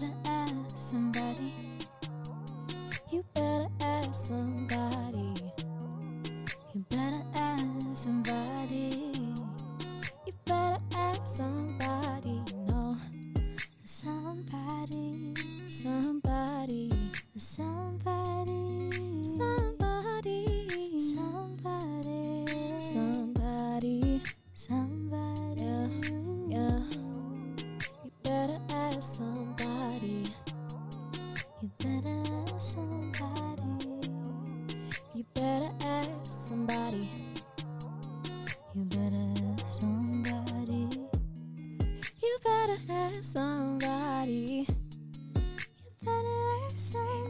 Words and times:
better 0.00 0.12
ask 0.24 0.78
somebody. 0.78 1.29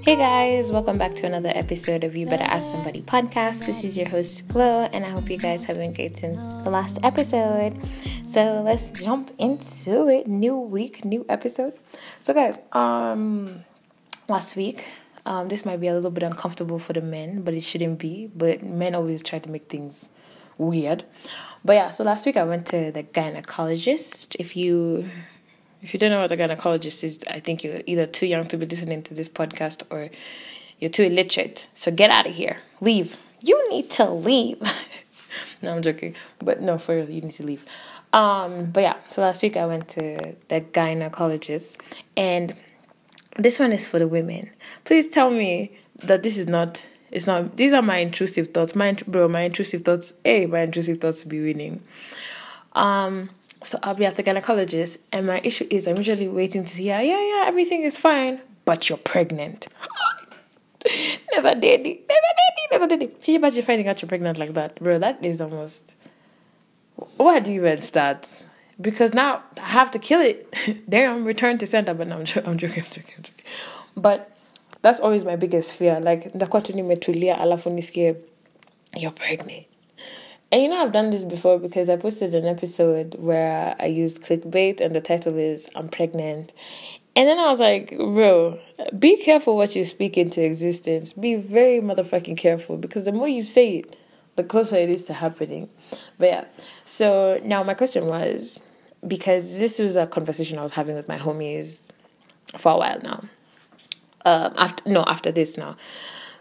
Hey 0.03 0.17
guys, 0.17 0.71
welcome 0.71 0.99
back 0.99 1.15
to 1.15 1.25
another 1.25 1.49
episode 1.55 2.05
of 2.05 2.15
You 2.15 2.27
Better 2.27 2.45
Ask 2.45 2.69
Somebody 2.69 3.01
podcast. 3.01 3.65
This 3.65 3.83
is 3.83 3.97
your 3.97 4.07
host 4.11 4.53
Flo, 4.53 4.91
and 4.93 5.03
I 5.03 5.09
hope 5.09 5.31
you 5.31 5.39
guys 5.39 5.65
have 5.65 5.79
been 5.79 5.95
great 5.95 6.19
since 6.19 6.57
the 6.57 6.69
last 6.69 6.99
episode. 7.03 7.89
So 8.31 8.61
let's 8.61 8.91
jump 8.91 9.31
into 9.39 10.09
it. 10.09 10.27
New 10.27 10.59
week, 10.59 11.07
new 11.07 11.25
episode. 11.31 11.73
So 12.21 12.35
guys, 12.35 12.61
um, 12.73 13.65
last 14.29 14.57
week, 14.57 14.85
um, 15.25 15.49
this 15.49 15.65
might 15.65 15.81
be 15.81 15.87
a 15.87 15.95
little 15.95 16.11
bit 16.11 16.23
uncomfortable 16.23 16.79
for 16.79 16.93
the 16.93 17.01
men, 17.01 17.41
but 17.41 17.55
it 17.55 17.63
shouldn't 17.63 17.99
be. 17.99 18.31
But 18.37 18.63
men 18.63 18.95
always 18.95 19.23
try 19.23 19.39
to 19.39 19.49
make 19.49 19.71
things 19.71 20.11
weird. 20.61 21.05
But 21.65 21.73
yeah, 21.75 21.91
so 21.91 22.05
last 22.05 22.27
week 22.27 22.37
I 22.37 22.45
went 22.45 22.67
to 22.67 22.93
the 22.93 23.03
gynecologist. 23.03 24.37
If 24.39 24.57
you 24.57 25.11
if 25.83 25.95
you 25.95 25.99
don't 25.99 26.11
know 26.11 26.21
what 26.21 26.31
a 26.31 26.37
gynecologist 26.37 27.03
is, 27.03 27.21
I 27.29 27.41
think 27.41 27.65
you're 27.65 27.81
either 27.87 28.07
too 28.07 28.27
young 28.27 28.47
to 28.49 28.57
be 28.57 28.67
listening 28.67 29.03
to 29.05 29.15
this 29.15 29.29
podcast 29.29 29.83
or 29.91 30.11
you're 30.79 30.91
too 30.91 31.05
illiterate. 31.05 31.69
So 31.75 31.91
get 31.91 32.11
out 32.11 32.27
of 32.27 32.35
here. 32.35 32.59
Leave. 32.81 33.17
You 33.41 33.71
need 33.71 33.91
to 33.93 34.11
leave. 34.11 34.61
no, 35.63 35.75
I'm 35.75 35.83
joking. 35.83 36.15
But 36.39 36.61
no, 36.61 36.79
for 36.79 36.97
real, 36.97 37.09
you 37.09 37.23
need 37.23 37.33
to 37.33 37.47
leave. 37.47 37.65
Um, 38.13 38.71
but 38.71 38.81
yeah, 38.81 38.97
so 39.09 39.23
last 39.23 39.43
week 39.43 39.57
I 39.57 39.67
went 39.67 39.89
to 39.89 40.35
the 40.49 40.61
gynecologist 40.61 41.77
and 42.17 42.55
this 43.39 43.59
one 43.59 43.73
is 43.73 43.87
for 43.87 43.99
the 43.99 44.09
women. 44.09 44.51
Please 44.85 45.07
tell 45.07 45.31
me 45.31 45.79
that 46.03 46.23
this 46.23 46.37
is 46.37 46.47
not 46.47 46.83
it's 47.13 47.27
not 47.27 47.57
these 47.57 47.73
are 47.73 47.83
my 47.83 47.99
intrusive 47.99 48.53
thoughts. 48.53 48.75
My 48.75 48.93
bro, 49.07 49.29
my 49.29 49.43
intrusive 49.43 49.83
thoughts, 49.83 50.13
hey, 50.25 50.47
my 50.47 50.61
intrusive 50.61 51.01
thoughts 51.01 51.25
be 51.25 51.41
winning. 51.41 51.83
Um 52.73 53.31
so 53.63 53.79
I'll 53.83 53.95
be 53.95 54.07
at 54.07 54.17
the 54.17 54.23
gynecologist, 54.23 54.99
and 55.13 55.27
my 55.27 55.41
issue 55.45 55.67
is 55.71 55.87
I'm 55.87 55.97
usually 55.99 56.29
waiting 56.29 56.65
to 56.65 56.77
hear, 56.77 57.01
yeah, 57.01 57.21
yeah, 57.21 57.45
everything 57.47 57.83
is 57.83 57.97
fine, 57.97 58.41
but 58.65 58.89
you're 58.89 58.99
pregnant. 58.99 59.67
there's 60.85 61.45
a 61.45 61.55
daddy, 61.55 62.01
there's 62.09 62.25
a 62.25 62.35
daddy, 62.37 62.67
there's 62.71 62.83
a 62.83 62.87
daddy. 62.87 63.07
Can 63.09 63.35
you 63.35 63.39
imagine 63.39 63.63
finding 63.63 63.89
out 63.89 64.01
you're 64.01 64.09
pregnant 64.09 64.39
like 64.39 64.55
that, 64.55 64.77
bro? 64.77 64.99
That 64.99 65.25
is 65.25 65.41
almost. 65.41 65.95
Where 67.17 67.41
do 67.41 67.53
you 67.53 67.67
even 67.67 67.83
start? 67.83 68.27
Because 68.81 69.13
now 69.13 69.43
I 69.59 69.69
have 69.69 69.91
to 69.91 69.99
kill 69.99 70.21
it. 70.21 70.55
Damn, 70.89 71.25
return 71.25 71.59
to 71.59 71.67
center. 71.67 71.93
But 71.93 72.09
no, 72.09 72.17
I'm, 72.17 72.21
I'm 72.21 72.25
joking, 72.25 72.49
I'm 72.49 72.59
joking, 72.59 72.85
I'm 73.19 73.23
joking. 73.23 73.45
But 73.97 74.37
that's 74.83 75.01
always 75.01 75.25
my 75.25 75.37
biggest 75.37 75.73
fear. 75.73 76.01
Like, 76.01 76.31
ndakuwa 76.35 76.63
nimetulia 76.75 77.39
alafu 77.39 77.71
nisikie 77.71 78.15
you're 78.97 79.15
pregnant. 79.15 79.67
And 80.53 80.63
you 80.63 80.69
know, 80.69 80.83
I've 80.83 80.93
done 80.93 81.11
this 81.11 81.25
before 81.25 81.59
because 81.59 81.89
I 81.89 81.97
posted 81.97 82.35
an 82.35 82.45
episode 82.45 83.15
where 83.21 83.77
I 83.79 83.87
used 83.87 84.23
clickbait 84.23 84.81
and 84.81 84.95
the 84.95 85.01
title 85.01 85.39
is 85.39 85.69
I'm 85.77 85.89
pregnant. 85.89 86.53
And 87.15 87.29
then 87.29 87.39
I 87.39 87.49
was 87.49 87.61
like, 87.61 87.97
bro, 87.97 88.59
be 88.99 89.17
careful 89.17 89.57
what 89.57 89.77
you 89.77 89.85
speak 89.85 90.19
into 90.19 90.43
existence. 90.43 91.13
Be 91.13 91.37
very 91.37 91.81
motherfucking 91.81 92.37
careful 92.37 92.77
because 92.77 93.05
the 93.05 93.13
more 93.13 93.29
you 93.29 93.45
say 93.45 93.79
it, 93.79 93.97
the 94.37 94.43
closer 94.43 94.77
it 94.77 94.91
is 94.91 95.05
to 95.05 95.13
happening. 95.13 95.69
But 96.19 96.29
yeah, 96.29 96.45
so 96.85 97.39
now 97.45 97.63
my 97.63 97.75
question 97.75 98.07
was 98.07 98.59
because 99.07 99.59
this 99.59 99.79
was 99.79 99.97
a 99.97 100.07
conversation 100.07 100.59
I 100.59 100.63
was 100.63 100.73
having 100.73 100.97
with 100.97 101.09
my 101.09 101.19
homies 101.19 101.91
for 102.59 102.73
a 102.73 102.77
while 102.77 103.01
now. 103.03 103.25
Um, 104.25 104.53
after 104.57 104.89
no, 104.91 105.05
after 105.07 105.33
this 105.33 105.57
now. 105.57 105.77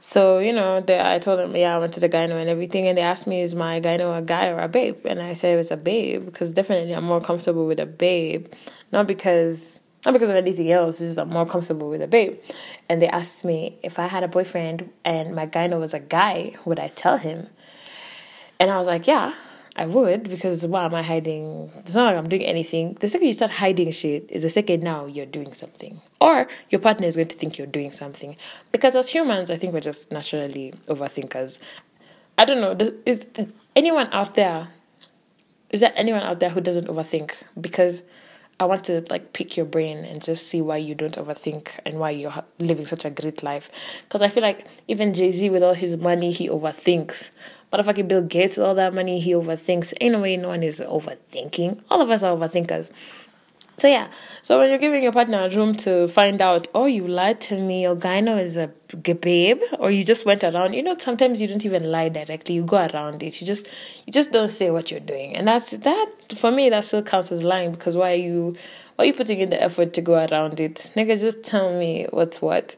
So, 0.02 0.40
you 0.40 0.54
know, 0.54 0.80
they, 0.82 0.98
I 1.00 1.20
told 1.20 1.40
them, 1.40 1.56
yeah, 1.56 1.76
I 1.76 1.80
went 1.80 1.94
to 1.94 2.00
the 2.00 2.10
gyno 2.10 2.40
and 2.40 2.50
everything. 2.50 2.88
And 2.88 2.98
they 2.98 3.02
asked 3.02 3.28
me, 3.28 3.42
is 3.42 3.54
my 3.54 3.82
gyno 3.82 4.18
a 4.18 4.22
guy 4.22 4.48
or 4.48 4.60
a 4.60 4.68
babe? 4.68 5.06
And 5.06 5.22
I 5.22 5.34
said 5.34 5.54
it 5.54 5.58
was 5.58 5.72
a 5.72 5.78
babe 5.78 6.26
because 6.26 6.52
definitely 6.52 6.94
I'm 6.94 7.04
more 7.04 7.22
comfortable 7.22 7.68
with 7.68 7.80
a 7.80 7.86
babe. 7.86 8.48
Not 8.92 9.08
because, 9.08 9.80
not 10.06 10.14
because 10.14 10.30
of 10.30 10.36
anything 10.36 10.72
else, 10.72 11.02
it's 11.02 11.10
just 11.10 11.20
I'm 11.20 11.30
more 11.30 11.46
comfortable 11.46 11.90
with 11.90 12.02
a 12.02 12.08
babe. 12.08 12.40
And 12.88 13.02
they 13.02 13.08
asked 13.08 13.44
me 13.44 13.78
if 13.84 14.00
I 14.00 14.08
had 14.08 14.24
a 14.24 14.28
boyfriend 14.28 14.90
and 15.04 15.36
my 15.36 15.48
gyno 15.48 15.80
was 15.80 15.94
a 15.94 16.00
guy, 16.00 16.56
would 16.66 16.80
I 16.80 16.88
tell 16.88 17.18
him? 17.18 17.48
And 18.60 18.72
I 18.72 18.78
was 18.78 18.88
like, 18.88 19.06
yeah, 19.06 19.34
I 19.80 19.86
would 19.86 20.30
because 20.30 20.66
why 20.66 20.84
am 20.84 20.94
I 20.94 21.02
hiding? 21.02 21.72
It's 21.78 21.94
not 21.94 22.08
like 22.08 22.18
I'm 22.18 22.28
doing 22.28 22.44
anything. 22.44 22.98
The 23.00 23.08
second 23.08 23.28
you 23.28 23.34
start 23.34 23.52
hiding 23.52 23.92
shit 23.92 24.26
is 24.28 24.44
the 24.44 24.50
second 24.50 24.84
now 24.84 25.06
you're 25.06 25.26
doing 25.26 25.54
something. 25.54 26.02
Or 26.20 26.50
your 26.70 26.82
partner 26.82 27.08
is 27.08 27.16
going 27.16 27.30
to 27.30 27.38
think 27.38 27.58
you're 27.58 27.66
doing 27.66 27.94
something. 27.94 28.36
Because 28.74 28.94
as 28.98 29.08
humans, 29.08 29.50
I 29.50 29.58
think 29.58 29.72
we're 29.74 29.80
just 29.80 30.12
naturally 30.12 30.74
overthinkers. 30.88 31.60
I 32.38 32.44
don't 32.44 32.60
know. 32.60 32.94
Is 33.06 33.26
anyone 33.74 34.10
out 34.12 34.36
there? 34.36 34.68
Is 35.70 35.80
there 35.80 35.94
anyone 35.96 36.24
out 36.24 36.42
there 36.42 36.50
who 36.50 36.60
doesn't 36.60 36.90
overthink? 36.90 37.32
Because 37.62 38.02
I 38.60 38.66
want 38.66 38.84
to 38.86 39.06
like 39.10 39.32
pick 39.32 39.56
your 39.56 39.66
brain 39.66 40.00
and 40.00 40.22
just 40.22 40.48
see 40.48 40.62
why 40.62 40.76
you 40.76 40.94
don't 40.94 41.16
overthink 41.16 41.70
and 41.86 42.00
why 42.00 42.10
you're 42.10 42.44
living 42.58 42.86
such 42.86 43.06
a 43.06 43.10
great 43.10 43.44
life. 43.44 43.70
Because 44.04 44.22
I 44.22 44.28
feel 44.28 44.44
like 44.44 44.66
even 44.90 45.14
Jay 45.14 45.32
Z 45.32 45.50
with 45.50 45.64
all 45.64 45.74
his 45.74 45.96
money, 45.96 46.34
he 46.34 46.50
overthinks. 46.50 47.30
Motherfucking 47.72 48.08
Bill 48.08 48.24
Gates 48.24 48.58
with 48.58 48.66
all 48.66 48.76
that 48.76 48.94
money, 48.94 49.20
he 49.20 49.34
overthinks. 49.34 49.94
Ain't 50.02 50.14
no 50.14 50.48
one 50.48 50.64
is 50.64 50.80
overthinking. 50.80 51.82
All 51.90 52.02
of 52.02 52.10
us 52.10 52.24
are 52.24 52.36
overthinkers. 52.36 52.90
So 53.80 53.88
yeah, 53.88 54.10
so 54.42 54.60
when 54.60 54.70
you're 54.70 54.78
giving 54.78 55.02
your 55.04 55.14
partner 55.14 55.46
a 55.46 55.56
room 55.56 55.74
to 55.78 56.10
find 56.10 56.42
out, 56.42 56.68
oh, 56.76 56.86
you 56.86 57.08
lied 57.08 57.40
to 57.42 57.58
me, 57.58 57.84
your 57.84 57.96
gyno 57.96 58.38
is 58.38 58.58
a 58.58 58.68
babe, 58.68 59.62
or 59.80 59.90
you 59.90 60.04
just 60.04 60.26
went 60.26 60.44
around. 60.44 60.74
You 60.74 60.84
know, 60.84 60.98
sometimes 60.98 61.40
you 61.40 61.48
don't 61.48 61.66
even 61.66 61.90
lie 61.90 62.10
directly. 62.10 62.56
You 62.56 62.64
go 62.64 62.76
around 62.76 63.24
it. 63.24 63.40
You 63.40 63.48
just, 63.48 63.68
you 64.06 64.12
just 64.12 64.34
don't 64.34 64.52
say 64.52 64.70
what 64.70 64.92
you're 64.92 65.00
doing, 65.00 65.34
and 65.34 65.48
that's 65.48 65.72
that. 65.72 66.08
For 66.36 66.52
me, 66.52 66.70
that 66.70 66.84
still 66.84 67.04
counts 67.04 67.32
as 67.32 67.42
lying 67.42 67.72
because 67.72 67.96
why 67.96 68.12
are 68.12 68.16
you, 68.16 68.58
why 68.98 69.06
are 69.06 69.08
you 69.08 69.14
putting 69.14 69.40
in 69.40 69.50
the 69.50 69.64
effort 69.64 69.94
to 69.94 70.02
go 70.02 70.26
around 70.26 70.60
it? 70.60 70.92
Nigga, 70.98 71.18
just 71.18 71.44
tell 71.44 71.80
me 71.80 72.06
what's 72.10 72.42
what. 72.42 72.76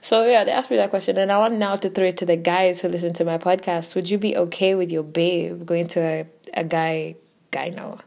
So 0.00 0.24
yeah, 0.24 0.44
they 0.44 0.52
asked 0.52 0.70
me 0.70 0.76
that 0.76 0.90
question, 0.90 1.16
and 1.18 1.32
I 1.32 1.38
want 1.38 1.54
now 1.54 1.76
to 1.76 1.90
throw 1.90 2.06
it 2.06 2.16
to 2.18 2.26
the 2.26 2.36
guys 2.36 2.80
who 2.80 2.88
listen 2.88 3.12
to 3.14 3.24
my 3.24 3.38
podcast. 3.38 3.94
Would 3.94 4.08
you 4.08 4.18
be 4.18 4.36
okay 4.36 4.74
with 4.74 4.90
your 4.90 5.02
babe 5.02 5.66
going 5.66 5.88
to 5.88 6.00
a, 6.00 6.26
a 6.54 6.64
guy 6.64 7.16
guy 7.50 7.70
now? 7.70 8.00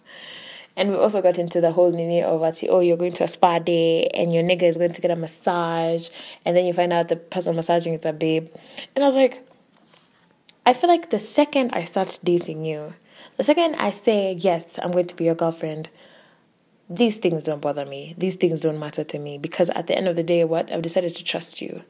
And 0.79 0.91
we 0.91 0.95
also 0.95 1.21
got 1.21 1.37
into 1.37 1.59
the 1.59 1.73
whole 1.73 1.91
nini 1.91 2.23
of 2.23 2.41
oh 2.69 2.79
you're 2.79 2.95
going 2.95 3.11
to 3.11 3.25
a 3.25 3.27
spa 3.27 3.59
day 3.59 4.07
and 4.13 4.33
your 4.33 4.43
nigga 4.43 4.63
is 4.63 4.77
going 4.77 4.93
to 4.93 5.01
get 5.01 5.11
a 5.11 5.15
massage 5.17 6.07
and 6.45 6.55
then 6.55 6.65
you 6.65 6.71
find 6.71 6.93
out 6.93 7.09
the 7.09 7.17
person 7.17 7.55
massaging 7.55 7.93
is 7.93 8.05
a 8.05 8.13
babe. 8.13 8.47
And 8.95 9.03
I 9.03 9.07
was 9.07 9.17
like, 9.17 9.45
I 10.65 10.73
feel 10.73 10.89
like 10.89 11.09
the 11.09 11.19
second 11.19 11.71
I 11.73 11.83
start 11.83 12.19
dating 12.23 12.63
you, 12.63 12.93
the 13.35 13.43
second 13.43 13.75
I 13.75 13.91
say 13.91 14.33
yes, 14.33 14.63
I'm 14.81 14.91
going 14.91 15.07
to 15.07 15.15
be 15.15 15.25
your 15.25 15.35
girlfriend, 15.35 15.89
these 16.89 17.19
things 17.19 17.43
don't 17.43 17.61
bother 17.61 17.85
me. 17.85 18.15
These 18.17 18.35
things 18.37 18.61
don't 18.61 18.79
matter 18.79 19.03
to 19.03 19.19
me 19.19 19.37
because 19.37 19.69
at 19.71 19.87
the 19.87 19.95
end 19.95 20.07
of 20.07 20.15
the 20.15 20.23
day, 20.23 20.43
what 20.43 20.71
I've 20.71 20.81
decided 20.81 21.15
to 21.15 21.23
trust 21.23 21.61
you. 21.61 21.83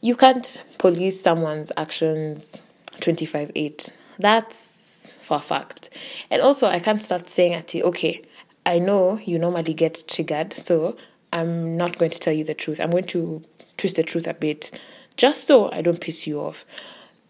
You 0.00 0.16
can't 0.16 0.62
police 0.78 1.20
someone's 1.20 1.72
actions 1.76 2.56
25 3.00 3.52
8. 3.54 3.88
That's 4.18 5.12
for 5.22 5.36
a 5.36 5.40
fact. 5.40 5.90
And 6.30 6.42
also, 6.42 6.66
I 6.66 6.78
can't 6.78 7.02
start 7.02 7.28
saying 7.28 7.54
at 7.54 7.72
you, 7.74 7.82
okay, 7.84 8.22
I 8.64 8.78
know 8.78 9.18
you 9.24 9.38
normally 9.38 9.74
get 9.74 10.04
triggered, 10.06 10.52
so 10.52 10.96
I'm 11.32 11.76
not 11.76 11.98
going 11.98 12.10
to 12.10 12.18
tell 12.18 12.32
you 12.32 12.44
the 12.44 12.54
truth. 12.54 12.80
I'm 12.80 12.90
going 12.90 13.04
to 13.04 13.42
twist 13.76 13.96
the 13.96 14.02
truth 14.02 14.26
a 14.26 14.34
bit 14.34 14.70
just 15.16 15.44
so 15.44 15.70
I 15.70 15.82
don't 15.82 16.00
piss 16.00 16.26
you 16.26 16.40
off. 16.40 16.64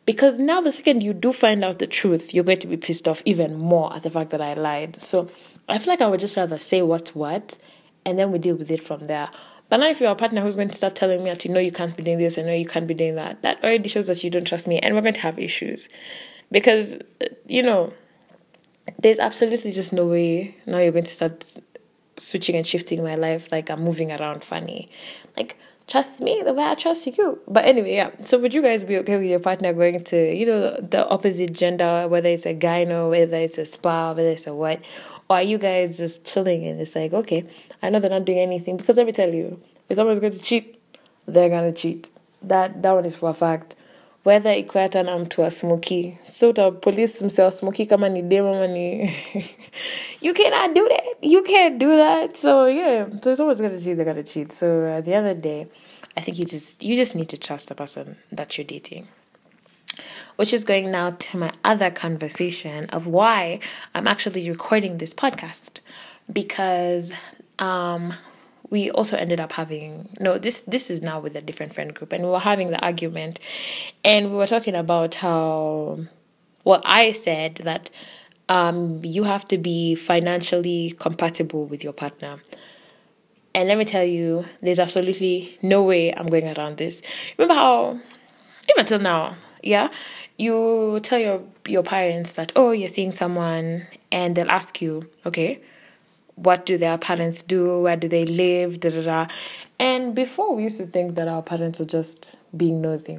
Because 0.04 0.38
now, 0.38 0.60
the 0.60 0.72
second 0.72 1.02
you 1.02 1.12
do 1.12 1.32
find 1.32 1.64
out 1.64 1.78
the 1.78 1.86
truth, 1.86 2.34
you're 2.34 2.44
going 2.44 2.58
to 2.58 2.66
be 2.66 2.76
pissed 2.76 3.06
off 3.06 3.22
even 3.24 3.56
more 3.56 3.94
at 3.94 4.02
the 4.02 4.10
fact 4.10 4.30
that 4.30 4.40
I 4.40 4.54
lied. 4.54 5.00
So 5.00 5.30
I 5.68 5.78
feel 5.78 5.92
like 5.92 6.00
I 6.00 6.06
would 6.08 6.20
just 6.20 6.36
rather 6.36 6.58
say 6.58 6.82
what's 6.82 7.14
what 7.14 7.58
and 8.04 8.18
then 8.18 8.32
we 8.32 8.38
deal 8.38 8.56
with 8.56 8.70
it 8.70 8.84
from 8.84 9.00
there. 9.04 9.30
But 9.68 9.78
now, 9.78 9.88
if 9.88 10.00
you're 10.00 10.10
a 10.10 10.16
partner 10.16 10.42
who's 10.42 10.56
going 10.56 10.68
to 10.68 10.74
start 10.74 10.94
telling 10.94 11.24
me 11.24 11.30
that 11.30 11.44
you 11.46 11.50
know 11.50 11.60
you 11.60 11.72
can't 11.72 11.96
be 11.96 12.02
doing 12.02 12.18
this, 12.18 12.36
I 12.36 12.42
know 12.42 12.52
you 12.52 12.66
can't 12.66 12.86
be 12.86 12.94
doing 12.94 13.14
that, 13.14 13.40
that 13.40 13.64
already 13.64 13.88
shows 13.88 14.06
that 14.08 14.22
you 14.22 14.28
don't 14.28 14.46
trust 14.46 14.66
me, 14.66 14.78
and 14.78 14.94
we're 14.94 15.00
going 15.00 15.14
to 15.14 15.20
have 15.20 15.38
issues. 15.38 15.88
Because, 16.50 16.94
uh, 16.94 17.26
you 17.46 17.62
know, 17.62 17.94
there's 18.98 19.18
absolutely 19.18 19.72
just 19.72 19.92
no 19.92 20.06
way 20.06 20.54
now 20.66 20.78
you're 20.78 20.92
going 20.92 21.04
to 21.04 21.12
start 21.12 21.56
switching 22.18 22.56
and 22.56 22.66
shifting 22.66 23.02
my 23.02 23.14
life 23.14 23.48
like 23.50 23.70
I'm 23.70 23.82
moving 23.82 24.12
around 24.12 24.44
funny. 24.44 24.90
Like 25.36 25.56
trust 25.88 26.20
me 26.20 26.42
the 26.44 26.52
way 26.52 26.64
I 26.64 26.74
trust 26.74 27.06
you. 27.06 27.40
But 27.48 27.64
anyway, 27.64 27.94
yeah. 27.94 28.10
So 28.24 28.38
would 28.38 28.54
you 28.54 28.62
guys 28.62 28.82
be 28.82 28.96
okay 28.98 29.16
with 29.16 29.26
your 29.26 29.40
partner 29.40 29.72
going 29.72 30.02
to, 30.04 30.34
you 30.34 30.46
know, 30.46 30.76
the 30.80 31.08
opposite 31.08 31.52
gender, 31.52 32.06
whether 32.08 32.28
it's 32.28 32.46
a 32.46 32.54
gyno, 32.54 33.10
whether 33.10 33.36
it's 33.36 33.58
a 33.58 33.66
spa, 33.66 34.12
whether 34.12 34.28
it's 34.28 34.46
a 34.46 34.54
what? 34.54 34.80
Or 35.28 35.36
are 35.36 35.42
you 35.42 35.58
guys 35.58 35.96
just 35.96 36.24
chilling 36.24 36.66
and 36.66 36.80
it's 36.80 36.94
like, 36.94 37.12
okay, 37.12 37.44
I 37.82 37.90
know 37.90 38.00
they're 38.00 38.10
not 38.10 38.24
doing 38.24 38.38
anything 38.38 38.76
because 38.76 38.96
let 38.96 39.06
me 39.06 39.12
tell 39.12 39.32
you, 39.32 39.60
if 39.88 39.96
someone's 39.96 40.20
going 40.20 40.32
to 40.32 40.38
cheat, 40.38 40.78
they're 41.26 41.48
gonna 41.48 41.72
cheat. 41.72 42.10
That 42.42 42.82
that 42.82 42.92
one 42.92 43.04
is 43.04 43.14
for 43.14 43.30
a 43.30 43.34
fact. 43.34 43.76
Whether 44.24 44.52
ikwata 44.52 45.02
na 45.02 45.18
mtu 45.18 45.50
smoky. 45.50 46.18
So 46.28 46.52
the 46.52 46.70
police 46.70 47.18
himself 47.18 47.54
smoky 47.54 47.86
kama 47.86 48.08
ni 48.08 48.22
demo 48.22 48.54
money. 48.54 49.12
you 50.20 50.32
cannot 50.32 50.74
do 50.74 50.88
that. 50.88 51.16
You 51.20 51.42
can't 51.42 51.78
do 51.78 51.96
that. 51.96 52.36
So 52.36 52.66
yeah. 52.66 53.06
So 53.20 53.34
someone's 53.34 53.60
gonna 53.60 53.80
cheat, 53.80 53.96
they're 53.96 54.06
gonna 54.06 54.22
cheat. 54.22 54.52
So 54.52 54.86
at 54.86 55.04
the 55.04 55.10
the 55.10 55.34
day, 55.34 55.66
I 56.16 56.20
think 56.20 56.38
you 56.38 56.44
just 56.44 56.80
you 56.82 56.94
just 56.94 57.16
need 57.16 57.28
to 57.30 57.36
trust 57.36 57.68
the 57.68 57.74
person 57.74 58.16
that 58.30 58.56
you're 58.56 58.64
dating. 58.64 59.08
Which 60.36 60.52
is 60.52 60.64
going 60.64 60.92
now 60.92 61.10
to 61.10 61.36
my 61.36 61.52
other 61.64 61.90
conversation 61.90 62.88
of 62.90 63.08
why 63.08 63.58
I'm 63.92 64.06
actually 64.06 64.48
recording 64.48 64.98
this 64.98 65.12
podcast. 65.12 65.80
Because 66.32 67.12
um 67.58 68.14
we 68.72 68.90
also 68.90 69.16
ended 69.16 69.38
up 69.38 69.52
having 69.52 70.08
no 70.18 70.38
this 70.38 70.62
this 70.62 70.90
is 70.90 71.02
now 71.02 71.20
with 71.20 71.36
a 71.36 71.42
different 71.42 71.74
friend 71.74 71.94
group 71.94 72.10
and 72.12 72.24
we 72.24 72.30
were 72.30 72.40
having 72.40 72.70
the 72.70 72.80
argument 72.82 73.38
and 74.02 74.30
we 74.30 74.36
were 74.36 74.46
talking 74.46 74.74
about 74.74 75.14
how 75.14 75.98
well 76.64 76.80
i 76.84 77.12
said 77.12 77.60
that 77.64 77.90
um, 78.48 79.02
you 79.04 79.24
have 79.24 79.46
to 79.48 79.58
be 79.58 79.94
financially 79.94 80.94
compatible 80.98 81.64
with 81.64 81.82
your 81.82 81.92
partner. 81.92 82.38
And 83.54 83.68
let 83.68 83.78
me 83.78 83.84
tell 83.84 84.04
you 84.04 84.46
there's 84.60 84.78
absolutely 84.78 85.58
no 85.62 85.82
way 85.82 86.12
i'm 86.14 86.26
going 86.26 86.48
around 86.56 86.78
this. 86.78 87.02
Remember 87.36 87.54
how 87.54 88.00
even 88.70 88.86
till 88.86 88.98
now 88.98 89.36
yeah 89.62 89.88
you 90.38 91.00
tell 91.02 91.18
your 91.18 91.42
your 91.66 91.82
parents 91.82 92.32
that 92.32 92.52
oh 92.56 92.70
you're 92.72 92.88
seeing 92.88 93.12
someone 93.12 93.86
and 94.10 94.34
they'll 94.34 94.50
ask 94.50 94.80
you 94.80 95.08
okay 95.26 95.60
what 96.36 96.66
do 96.66 96.78
their 96.78 96.98
parents 96.98 97.42
do, 97.42 97.80
where 97.80 97.96
do 97.96 98.08
they 98.08 98.24
live, 98.24 98.80
da 98.80 98.90
da 98.90 99.02
da. 99.02 99.26
And 99.78 100.14
before 100.14 100.54
we 100.54 100.64
used 100.64 100.78
to 100.78 100.86
think 100.86 101.14
that 101.16 101.28
our 101.28 101.42
parents 101.42 101.78
were 101.78 101.84
just 101.84 102.36
being 102.56 102.80
nosy. 102.80 103.18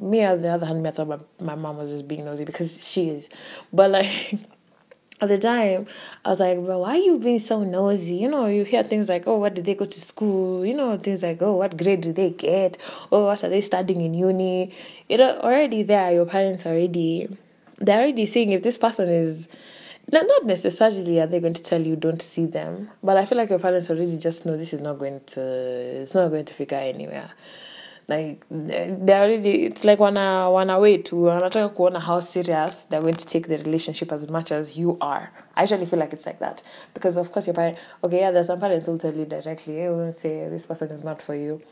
Me, 0.00 0.24
on 0.24 0.42
the 0.42 0.48
other 0.48 0.66
hand, 0.66 0.86
I 0.86 0.90
thought 0.90 1.08
my, 1.08 1.18
my 1.40 1.54
mom 1.54 1.78
was 1.78 1.90
just 1.90 2.06
being 2.06 2.24
nosy 2.24 2.44
because 2.44 2.86
she 2.86 3.10
is. 3.10 3.28
But 3.72 3.90
like 3.90 4.34
at 5.20 5.28
the 5.28 5.38
time, 5.38 5.86
I 6.24 6.30
was 6.30 6.40
like, 6.40 6.62
bro, 6.64 6.78
why 6.78 6.96
are 6.96 6.96
you 6.96 7.18
being 7.18 7.38
so 7.38 7.62
nosy? 7.62 8.14
You 8.14 8.30
know, 8.30 8.46
you 8.46 8.64
hear 8.64 8.82
things 8.82 9.08
like, 9.08 9.26
oh, 9.26 9.36
what 9.36 9.54
did 9.54 9.66
they 9.66 9.74
go 9.74 9.84
to 9.84 10.00
school? 10.00 10.64
You 10.64 10.74
know, 10.74 10.96
things 10.98 11.22
like, 11.22 11.42
oh, 11.42 11.56
what 11.56 11.76
grade 11.76 12.00
did 12.00 12.16
they 12.16 12.30
get? 12.30 12.78
Oh, 13.12 13.26
what 13.26 13.44
are 13.44 13.48
they 13.48 13.60
studying 13.60 14.00
in 14.00 14.14
uni? 14.14 14.72
You 15.08 15.18
know, 15.18 15.38
already 15.38 15.82
there, 15.82 16.12
your 16.12 16.26
parents 16.26 16.64
already, 16.64 17.28
they're 17.78 18.00
already 18.00 18.26
seeing 18.26 18.50
if 18.50 18.62
this 18.62 18.76
person 18.76 19.08
is 19.08 19.48
no, 20.12 20.22
not 20.22 20.44
necessarily 20.44 21.20
are 21.20 21.26
they 21.26 21.40
going 21.40 21.54
to 21.54 21.62
tell 21.62 21.80
you 21.80 21.96
don't 21.96 22.20
see 22.20 22.46
them, 22.46 22.90
but 23.02 23.16
I 23.16 23.24
feel 23.24 23.38
like 23.38 23.50
your 23.50 23.58
parents 23.58 23.90
already 23.90 24.18
just 24.18 24.44
know 24.44 24.56
this 24.56 24.72
is 24.72 24.80
not 24.80 24.98
going 24.98 25.20
to 25.26 25.40
it's 25.40 26.14
not 26.14 26.28
going 26.28 26.44
to 26.46 26.54
figure 26.54 26.78
anywhere. 26.78 27.30
Like 28.08 28.44
they 28.50 29.14
already 29.14 29.66
it's 29.66 29.84
like 29.84 30.00
wanna 30.00 30.50
wanna 30.50 30.80
wait 30.80 31.04
to 31.06 31.14
wanataka 31.14 31.76
kuona 31.76 32.00
how 32.00 32.18
serious 32.18 32.86
they're 32.86 33.00
going 33.00 33.14
to 33.14 33.26
take 33.26 33.46
the 33.46 33.58
relationship 33.58 34.10
as 34.10 34.28
much 34.28 34.50
as 34.50 34.76
you 34.76 34.98
are. 35.00 35.30
I 35.54 35.62
actually 35.62 35.86
feel 35.86 36.00
like 36.00 36.12
it's 36.12 36.26
like 36.26 36.40
that. 36.40 36.60
Because 36.92 37.16
of 37.16 37.30
course 37.30 37.46
your 37.46 37.54
parent 37.54 37.78
okay, 38.02 38.18
yeah, 38.18 38.32
there's 38.32 38.48
some 38.48 38.58
parents 38.58 38.86
who'll 38.86 38.98
tell 38.98 39.14
you 39.14 39.26
directly, 39.26 39.76
they 39.76 39.88
won't 39.90 40.16
say 40.16 40.48
this 40.48 40.66
person 40.66 40.90
is 40.90 41.04
not 41.04 41.22
for 41.22 41.36
you. 41.36 41.62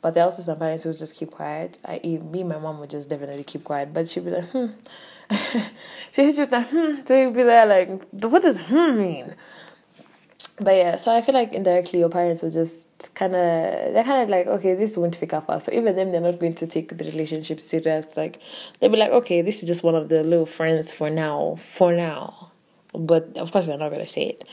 But 0.00 0.14
there 0.14 0.22
are 0.22 0.26
also 0.26 0.42
some 0.42 0.58
parents 0.60 0.84
who 0.84 0.94
just 0.94 1.16
keep 1.16 1.32
quiet. 1.32 1.80
I 1.84 1.98
me, 1.98 2.44
my 2.44 2.58
mom 2.58 2.78
would 2.78 2.90
just 2.90 3.08
definitely 3.08 3.42
keep 3.42 3.64
quiet, 3.64 3.92
but 3.92 4.08
she'd 4.08 4.24
be 4.24 4.30
like, 4.30 4.44
hmm. 4.50 4.66
she 6.12 6.24
hits 6.24 6.38
you 6.38 6.44
with 6.44 6.50
that 6.50 6.68
hmm. 6.68 7.04
So 7.04 7.20
you'd 7.20 7.34
be 7.34 7.42
there 7.42 7.66
like, 7.66 7.88
what 8.12 8.42
does 8.42 8.60
hmm 8.62 8.98
mean? 8.98 9.34
But 10.60 10.74
yeah, 10.74 10.96
so 10.96 11.14
I 11.14 11.20
feel 11.20 11.34
like 11.34 11.52
indirectly 11.52 12.00
your 12.00 12.08
parents 12.08 12.42
will 12.42 12.50
just 12.50 13.14
kind 13.14 13.34
of 13.34 13.94
they're 13.94 14.04
kind 14.04 14.22
of 14.22 14.28
like 14.28 14.46
okay, 14.46 14.74
this 14.74 14.96
won't 14.96 15.18
pick 15.18 15.32
up 15.32 15.48
us. 15.48 15.66
So 15.66 15.72
even 15.72 15.94
them, 15.94 16.10
they're 16.10 16.20
not 16.20 16.40
going 16.40 16.54
to 16.54 16.66
take 16.66 16.96
the 16.96 17.04
relationship 17.04 17.60
serious. 17.60 18.16
Like 18.16 18.40
they'll 18.80 18.90
be 18.90 18.96
like, 18.96 19.10
okay, 19.10 19.40
this 19.42 19.62
is 19.62 19.68
just 19.68 19.84
one 19.84 19.94
of 19.94 20.08
the 20.08 20.24
little 20.24 20.46
friends 20.46 20.90
for 20.90 21.10
now, 21.10 21.56
for 21.60 21.92
now. 21.92 22.50
But 22.92 23.36
of 23.36 23.52
course, 23.52 23.68
they're 23.68 23.78
not 23.78 23.90
gonna 23.90 24.06
say 24.06 24.30
it. 24.30 24.44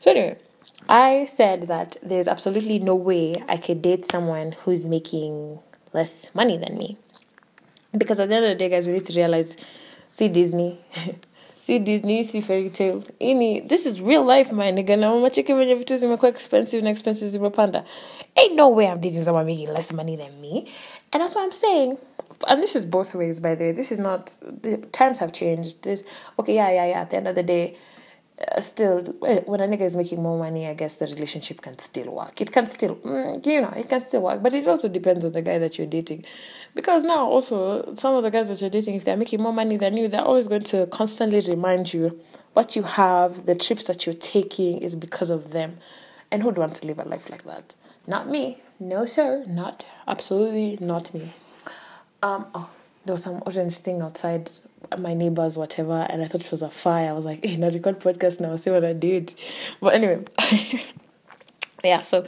So 0.00 0.10
anyway, 0.10 0.36
I 0.88 1.24
said 1.24 1.68
that 1.68 1.96
there's 2.02 2.28
absolutely 2.28 2.78
no 2.78 2.94
way 2.94 3.36
I 3.48 3.56
could 3.56 3.80
date 3.80 4.04
someone 4.04 4.52
who's 4.52 4.86
making 4.86 5.60
less 5.94 6.30
money 6.34 6.58
than 6.58 6.76
me. 6.76 6.98
Because 7.96 8.20
at 8.20 8.28
the 8.28 8.34
end 8.34 8.44
of 8.44 8.50
the 8.50 8.56
day, 8.56 8.68
guys, 8.68 8.86
we 8.86 8.94
need 8.94 9.04
to 9.06 9.14
realize 9.14 9.56
see 10.14 10.28
Disney, 10.28 10.78
see 11.58 11.78
Disney, 11.80 12.22
see 12.22 12.40
fairy 12.40 12.70
tale. 12.70 13.04
Ini, 13.20 13.68
this 13.68 13.84
is 13.84 14.00
real 14.00 14.24
life, 14.24 14.52
my 14.52 14.70
nigga. 14.72 14.96
Na 14.98 15.10
mama 15.10 15.30
cheki 15.30 15.52
venye 15.54 15.74
vitu 15.74 15.96
zimekuwa 15.96 16.28
expensive 16.28 16.82
na 16.82 16.90
expensive 16.90 17.30
zimepanda. 17.30 17.84
Ain't 18.36 18.54
no 18.54 18.68
way 18.68 18.86
I'm 18.86 19.00
dating 19.00 19.24
someone 19.24 19.46
making 19.46 19.72
less 19.72 19.92
money 19.92 20.16
than 20.16 20.40
me. 20.40 20.68
And 21.12 21.20
that's 21.22 21.34
what 21.34 21.42
I'm 21.42 21.52
saying. 21.52 21.98
And 22.48 22.62
this 22.62 22.76
is 22.76 22.84
both 22.84 23.14
ways, 23.14 23.40
by 23.40 23.54
the 23.54 23.64
way. 23.64 23.72
This 23.72 23.92
is 23.92 23.98
not, 23.98 24.26
the 24.62 24.78
times 24.92 25.18
have 25.18 25.32
changed. 25.32 25.82
This, 25.82 26.04
okay, 26.38 26.54
yeah, 26.54 26.70
yeah, 26.70 26.86
yeah. 26.86 27.00
At 27.02 27.10
the 27.10 27.16
end 27.16 27.28
of 27.28 27.34
the 27.34 27.42
day, 27.42 27.76
still, 28.60 29.14
eh, 29.26 29.40
when 29.46 29.60
a 29.60 29.68
nigga 29.68 29.82
is 29.82 29.96
making 29.96 30.22
more 30.22 30.38
money, 30.38 30.66
I 30.66 30.74
guess 30.74 30.96
the 30.96 31.06
relationship 31.06 31.60
can 31.60 31.78
still 31.78 32.12
work. 32.12 32.40
It 32.40 32.50
can 32.52 32.68
still, 32.68 32.96
mm, 32.96 33.44
you 33.46 33.60
know, 33.60 33.72
it 33.76 33.88
can 33.88 34.00
still 34.00 34.22
work. 34.22 34.42
But 34.42 34.54
it 34.54 34.66
also 34.66 34.88
depends 34.88 35.24
on 35.24 35.32
the 35.32 35.42
guy 35.42 35.58
that 35.58 35.78
you're 35.78 35.86
dating. 35.86 36.24
Because 36.74 37.04
now, 37.04 37.26
also, 37.28 37.94
some 37.94 38.14
of 38.14 38.22
the 38.24 38.30
guys 38.30 38.48
that 38.48 38.60
you're 38.60 38.70
dating, 38.70 38.96
if 38.96 39.04
they're 39.04 39.16
making 39.16 39.40
more 39.40 39.52
money 39.52 39.76
than 39.76 39.96
you, 39.96 40.08
they're 40.08 40.20
always 40.20 40.48
going 40.48 40.64
to 40.64 40.86
constantly 40.88 41.40
remind 41.40 41.94
you 41.94 42.20
what 42.54 42.74
you 42.76 42.82
have, 42.82 43.46
the 43.46 43.54
trips 43.54 43.86
that 43.86 44.06
you're 44.06 44.14
taking 44.14 44.78
is 44.78 44.94
because 44.94 45.30
of 45.30 45.50
them. 45.50 45.78
And 46.30 46.42
who'd 46.42 46.58
want 46.58 46.74
to 46.76 46.86
live 46.86 46.98
a 46.98 47.04
life 47.04 47.30
like 47.30 47.44
that? 47.44 47.74
Not 48.06 48.28
me. 48.28 48.62
No, 48.80 49.06
sir. 49.06 49.44
Not, 49.46 49.84
absolutely 50.08 50.78
not 50.84 51.14
me. 51.14 51.32
Um, 52.22 52.46
oh, 52.54 52.70
there 53.04 53.14
was 53.14 53.22
some 53.22 53.42
orange 53.46 53.78
thing 53.78 54.02
outside 54.02 54.50
my 54.98 55.14
neighbors, 55.14 55.56
whatever, 55.56 56.06
and 56.08 56.22
I 56.22 56.26
thought 56.26 56.42
it 56.42 56.50
was 56.50 56.62
a 56.62 56.70
fire. 56.70 57.10
I 57.10 57.12
was 57.12 57.24
like, 57.24 57.44
hey, 57.44 57.56
now 57.56 57.70
record 57.70 58.00
podcast 58.00 58.40
now, 58.40 58.56
see 58.56 58.70
what 58.70 58.84
I 58.84 58.92
did. 58.92 59.34
But 59.80 59.94
anyway, 59.94 60.24
yeah, 61.84 62.00
so 62.00 62.26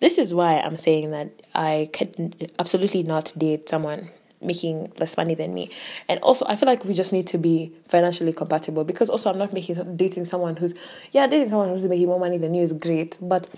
this 0.00 0.18
is 0.18 0.32
why 0.32 0.58
I'm 0.58 0.76
saying 0.76 1.10
that 1.10 1.30
I 1.54 1.90
could 1.92 2.52
absolutely 2.58 3.02
not 3.02 3.32
date 3.36 3.68
someone 3.68 4.10
making 4.40 4.92
less 4.98 5.16
money 5.16 5.34
than 5.34 5.52
me. 5.52 5.70
And 6.08 6.20
also, 6.20 6.46
I 6.48 6.56
feel 6.56 6.68
like 6.68 6.84
we 6.84 6.94
just 6.94 7.12
need 7.12 7.26
to 7.28 7.38
be 7.38 7.72
financially 7.88 8.32
compatible 8.32 8.84
because 8.84 9.10
also 9.10 9.30
I'm 9.30 9.38
not 9.38 9.52
making 9.52 9.96
dating 9.96 10.26
someone 10.26 10.56
who's 10.56 10.74
yeah 11.12 11.26
dating 11.26 11.48
someone 11.48 11.68
who's 11.70 11.84
making 11.86 12.06
more 12.06 12.20
money 12.20 12.38
than 12.38 12.54
you 12.54 12.62
is 12.62 12.72
great, 12.72 13.18
but 13.20 13.48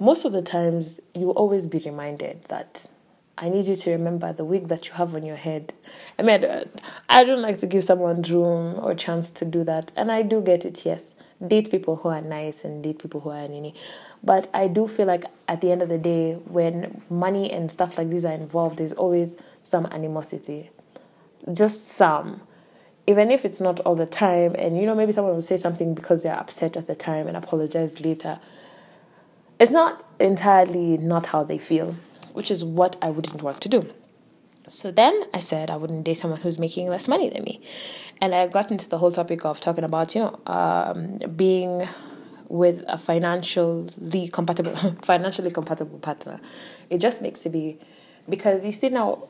most 0.00 0.24
of 0.24 0.32
the 0.32 0.42
times 0.42 1.00
you 1.14 1.30
always 1.30 1.66
be 1.66 1.78
reminded 1.84 2.42
that 2.44 2.86
I 3.42 3.48
need 3.48 3.64
you 3.64 3.74
to 3.74 3.90
remember 3.92 4.34
the 4.34 4.44
wig 4.44 4.68
that 4.68 4.86
you 4.86 4.92
have 4.94 5.14
on 5.14 5.24
your 5.24 5.36
head. 5.36 5.72
I 6.18 6.22
mean, 6.22 6.44
I 7.08 7.24
don't 7.24 7.40
like 7.40 7.56
to 7.60 7.66
give 7.66 7.84
someone 7.84 8.20
room 8.20 8.78
or 8.78 8.94
chance 8.94 9.30
to 9.30 9.46
do 9.46 9.64
that, 9.64 9.92
and 9.96 10.12
I 10.12 10.20
do 10.20 10.42
get 10.42 10.66
it. 10.66 10.84
Yes, 10.84 11.14
date 11.44 11.70
people 11.70 11.96
who 11.96 12.10
are 12.10 12.20
nice 12.20 12.64
and 12.64 12.82
date 12.84 12.98
people 12.98 13.22
who 13.22 13.30
are 13.30 13.48
nini. 13.48 13.74
But 14.22 14.48
I 14.52 14.68
do 14.68 14.86
feel 14.86 15.06
like 15.06 15.24
at 15.48 15.62
the 15.62 15.72
end 15.72 15.80
of 15.80 15.88
the 15.88 15.96
day, 15.96 16.34
when 16.34 17.00
money 17.08 17.50
and 17.50 17.70
stuff 17.70 17.96
like 17.96 18.10
this 18.10 18.26
are 18.26 18.34
involved, 18.34 18.76
there's 18.76 18.92
always 18.92 19.38
some 19.62 19.86
animosity, 19.86 20.70
just 21.50 21.88
some. 21.88 22.42
Even 23.06 23.30
if 23.30 23.46
it's 23.46 23.60
not 23.60 23.80
all 23.80 23.94
the 23.94 24.04
time, 24.04 24.54
and 24.58 24.78
you 24.78 24.84
know, 24.84 24.94
maybe 24.94 25.12
someone 25.12 25.32
will 25.32 25.40
say 25.40 25.56
something 25.56 25.94
because 25.94 26.24
they're 26.24 26.38
upset 26.38 26.76
at 26.76 26.86
the 26.86 26.94
time 26.94 27.26
and 27.26 27.38
apologize 27.38 28.00
later. 28.00 28.38
It's 29.58 29.70
not 29.70 30.04
entirely 30.20 30.98
not 30.98 31.24
how 31.26 31.42
they 31.42 31.58
feel 31.58 31.94
which 32.32 32.50
is 32.50 32.64
what 32.64 32.96
I 33.02 33.10
wouldn't 33.10 33.42
want 33.42 33.60
to 33.62 33.68
do. 33.68 33.92
So 34.68 34.90
then 34.90 35.24
I 35.34 35.40
said 35.40 35.70
I 35.70 35.76
wouldn't 35.76 36.04
date 36.04 36.18
someone 36.18 36.40
who's 36.40 36.58
making 36.58 36.88
less 36.88 37.08
money 37.08 37.28
than 37.28 37.42
me. 37.42 37.60
And 38.20 38.34
I 38.34 38.46
got 38.46 38.70
into 38.70 38.88
the 38.88 38.98
whole 38.98 39.10
topic 39.10 39.44
of 39.44 39.60
talking 39.60 39.84
about, 39.84 40.14
you 40.14 40.20
know, 40.20 40.40
um, 40.46 41.18
being 41.34 41.88
with 42.48 42.84
a 42.86 42.98
financially 42.98 44.28
compatible 44.28 44.74
financially 45.02 45.50
compatible 45.50 45.98
partner. 45.98 46.40
It 46.88 46.98
just 46.98 47.22
makes 47.22 47.46
it 47.46 47.50
be 47.50 47.78
because 48.28 48.64
you 48.64 48.72
see 48.72 48.90
now 48.90 49.28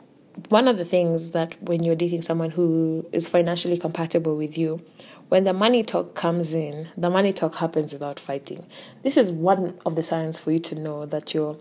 one 0.49 0.69
of 0.69 0.77
the 0.77 0.85
things 0.85 1.33
that 1.33 1.61
when 1.63 1.83
you're 1.83 1.97
dating 1.97 2.23
someone 2.23 2.51
who 2.51 3.07
is 3.13 3.29
financially 3.29 3.77
compatible 3.77 4.37
with 4.37 4.57
you, 4.57 4.83
when 5.29 5.45
the 5.45 5.53
money 5.53 5.83
talk 5.83 6.15
comes 6.15 6.55
in, 6.55 6.89
the 6.97 7.11
money 7.11 7.33
talk 7.33 7.57
happens 7.57 7.93
without 7.93 8.19
fighting. 8.19 8.67
This 9.03 9.17
is 9.17 9.31
one 9.31 9.79
of 9.87 9.95
the 9.95 10.03
signs 10.03 10.39
for 10.39 10.51
you 10.51 10.59
to 10.61 10.75
know 10.75 11.07
that 11.07 11.35
you're 11.35 11.57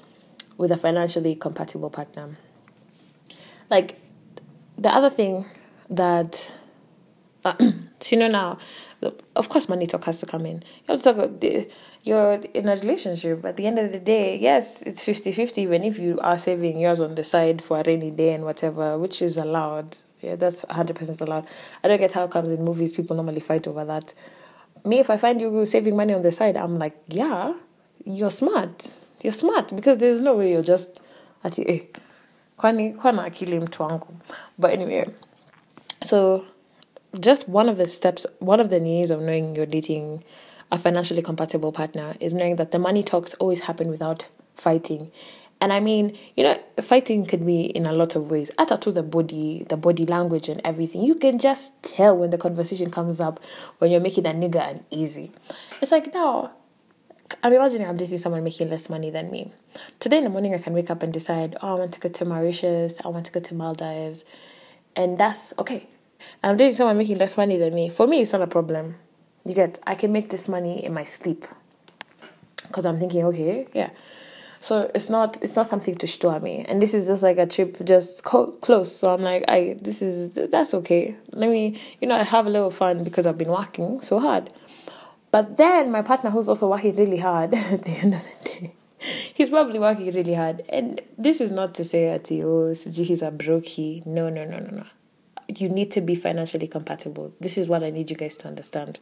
with 0.59 0.71
a 0.71 0.77
financially 0.77 1.35
compatible 1.35 1.89
partner. 1.89 2.35
Like 3.69 3.95
the 4.77 4.89
other 4.89 5.09
thing 5.09 5.45
that 5.89 6.51
uh, 7.45 7.55
you 8.05 8.17
know 8.17 8.27
now, 8.27 8.59
of 9.37 9.47
course, 9.47 9.69
money 9.69 9.87
talk 9.87 10.03
has 10.03 10.19
to 10.19 10.25
come 10.25 10.45
in. 10.45 10.57
You 10.57 10.89
have 10.89 10.97
to 10.99 11.03
talk 11.03 11.15
about 11.15 11.39
the, 11.39 11.69
you're 12.03 12.33
in 12.53 12.67
a 12.67 12.75
relationship. 12.75 13.45
At 13.45 13.55
the 13.55 13.67
end 13.67 13.79
of 13.79 13.93
the 13.93 13.99
day, 13.99 14.37
yes, 14.37 14.81
it's 14.81 15.01
50 15.03 15.31
50, 15.31 15.61
even 15.61 15.83
if 15.85 15.97
you 15.97 16.19
are 16.19 16.37
saving 16.37 16.77
yours 16.77 16.99
on 16.99 17.15
the 17.15 17.23
side 17.23 17.63
for 17.63 17.79
a 17.79 17.83
rainy 17.87 18.11
day 18.11 18.33
and 18.33 18.43
whatever, 18.43 18.97
which 18.97 19.21
is 19.21 19.37
allowed. 19.37 19.95
Yeah, 20.19 20.35
that's 20.35 20.65
100% 20.65 21.21
allowed. 21.21 21.47
I 21.81 21.87
don't 21.87 21.99
get 21.99 22.11
how 22.11 22.25
it 22.25 22.31
comes 22.31 22.51
in 22.51 22.65
movies, 22.65 22.91
people 22.91 23.15
normally 23.15 23.39
fight 23.39 23.65
over 23.65 23.85
that. 23.85 24.13
Me, 24.83 24.99
if 24.99 25.09
I 25.09 25.15
find 25.15 25.39
you 25.39 25.65
saving 25.65 25.95
money 25.95 26.13
on 26.13 26.21
the 26.21 26.33
side, 26.33 26.57
I'm 26.57 26.77
like, 26.77 26.97
yeah, 27.07 27.53
you're 28.03 28.31
smart. 28.31 28.93
You're 29.23 29.33
smart 29.33 29.75
because 29.75 29.97
there's 29.97 30.21
no 30.21 30.35
way 30.35 30.51
you're 30.51 30.63
just 30.63 31.01
ati 31.43 31.63
eh, 31.67 31.81
kwani 32.57 32.93
kwana 32.93 33.23
akili 33.23 33.59
mtu 33.59 33.83
wangu. 33.83 34.07
But 34.57 34.71
anyway, 34.71 35.05
so 36.03 36.43
just 37.19 37.47
one 37.47 37.71
of 37.71 37.77
the 37.77 37.88
steps, 37.88 38.27
one 38.39 38.61
of 38.63 38.69
the 38.69 38.79
needs 38.79 39.11
of 39.11 39.19
knowing 39.19 39.55
you're 39.55 39.71
dating 39.71 40.23
a 40.71 40.77
financially 40.77 41.21
compatible 41.21 41.71
partner 41.71 42.15
is 42.19 42.33
knowing 42.33 42.55
that 42.57 42.71
the 42.71 42.79
money 42.79 43.03
talks 43.03 43.33
always 43.39 43.61
happen 43.61 43.89
without 43.89 44.25
fighting. 44.55 45.11
And 45.61 45.73
I 45.73 45.79
mean, 45.81 46.17
you 46.38 46.43
know, 46.43 46.57
fighting 46.81 47.25
could 47.25 47.45
be 47.45 47.63
in 47.63 47.85
a 47.85 47.91
lot 47.91 48.15
of 48.15 48.31
ways. 48.31 48.49
Add 48.57 48.81
to 48.81 48.91
the 48.91 49.03
body, 49.03 49.65
the 49.67 49.75
body 49.75 50.05
language 50.05 50.47
and 50.47 50.61
everything. 50.63 51.03
You 51.03 51.15
can 51.15 51.38
just 51.38 51.73
tell 51.83 52.15
when 52.15 52.29
the 52.29 52.38
conversation 52.38 52.89
comes 52.91 53.19
up 53.19 53.41
when 53.79 53.91
you're 53.91 53.99
making 53.99 54.25
a 54.25 54.29
nigga 54.29 54.81
uneasy. 54.91 55.31
It's 55.81 55.91
like 55.91 56.13
now, 56.13 56.51
I'm 57.43 57.53
imagining 57.53 57.88
I'm 57.88 57.98
dating 57.98 58.19
someone 58.19 58.43
making 58.43 58.69
less 58.69 58.89
money 58.89 59.09
than 59.09 59.29
me. 59.31 59.51
Today 60.00 60.17
in 60.17 60.24
the 60.24 60.29
morning, 60.29 60.53
I 60.53 60.57
can 60.57 60.74
wake 60.74 60.89
up 60.89 61.03
and 61.03 61.13
decide, 61.13 61.55
oh, 61.62 61.75
I 61.75 61.79
want 61.79 61.93
to 61.93 62.00
go 62.00 62.09
to 62.09 62.25
Mauritius, 62.25 63.00
I 63.03 63.07
want 63.09 63.25
to 63.27 63.31
go 63.31 63.39
to 63.39 63.53
Maldives, 63.53 64.25
and 64.95 65.17
that's 65.17 65.53
okay. 65.59 65.88
I'm 66.43 66.57
dating 66.57 66.75
someone 66.75 66.98
making 66.98 67.17
less 67.17 67.38
money 67.38 67.57
than 67.57 67.74
me. 67.74 67.89
For 67.89 68.07
me, 68.07 68.21
it's 68.21 68.33
not 68.33 68.41
a 68.41 68.48
problem. 68.48 68.95
You 69.45 69.53
get, 69.53 69.79
I 69.86 69.95
can 69.95 70.12
make 70.12 70.29
this 70.29 70.48
money 70.48 70.83
in 70.83 70.93
my 70.93 71.03
sleep 71.03 71.45
because 72.67 72.86
I'm 72.86 73.00
thinking, 73.00 73.24
okay, 73.25 73.67
yeah. 73.74 73.91
So 74.62 74.91
it's 74.93 75.09
not 75.09 75.41
it's 75.41 75.55
not 75.55 75.67
something 75.67 75.95
to 75.95 76.07
store 76.07 76.39
me, 76.41 76.65
and 76.67 76.81
this 76.81 76.93
is 76.93 77.07
just 77.07 77.24
like 77.24 77.38
a 77.38 77.45
trip 77.45 77.77
just 77.86 78.24
co- 78.25 78.51
close. 78.59 78.93
So 78.93 79.13
I'm 79.13 79.21
like, 79.21 79.45
I 79.48 79.77
this 79.81 80.01
is 80.01 80.38
that's 80.51 80.74
okay. 80.74 81.15
Let 81.31 81.50
me, 81.50 81.79
you 82.01 82.07
know, 82.09 82.15
I 82.15 82.24
have 82.24 82.45
a 82.45 82.50
little 82.50 82.71
fun 82.71 83.05
because 83.05 83.25
I've 83.25 83.38
been 83.38 83.50
working 83.50 84.01
so 84.01 84.19
hard. 84.19 84.51
But 85.31 85.57
then 85.57 85.91
my 85.91 86.01
partner, 86.01 86.29
who's 86.29 86.50
also 86.50 86.69
working 86.69 86.95
really 86.95 87.17
hard 87.17 87.53
at 87.55 87.83
the 87.83 87.91
end 87.91 88.13
of 88.15 88.24
the 88.24 88.50
day, 88.50 88.74
he's 89.33 89.50
probably 89.50 89.79
working 89.79 90.12
really 90.13 90.33
hard. 90.33 90.63
And 90.69 91.01
this 91.17 91.41
is 91.41 91.51
not 91.51 91.74
to 91.75 91.86
say 91.86 92.05
that 92.05 92.31
oh, 92.43 92.74
he's 92.74 93.21
a 93.21 93.31
brokey. 93.31 94.05
No, 94.05 94.29
no, 94.29 94.45
no, 94.45 94.57
no, 94.59 94.69
no 94.69 94.83
you 95.57 95.69
need 95.69 95.91
to 95.91 96.01
be 96.01 96.15
financially 96.15 96.67
compatible. 96.67 97.33
This 97.39 97.57
is 97.57 97.67
what 97.67 97.83
I 97.83 97.89
need 97.89 98.09
you 98.09 98.15
guys 98.15 98.38
to 98.38 98.48
understand. 98.48 99.00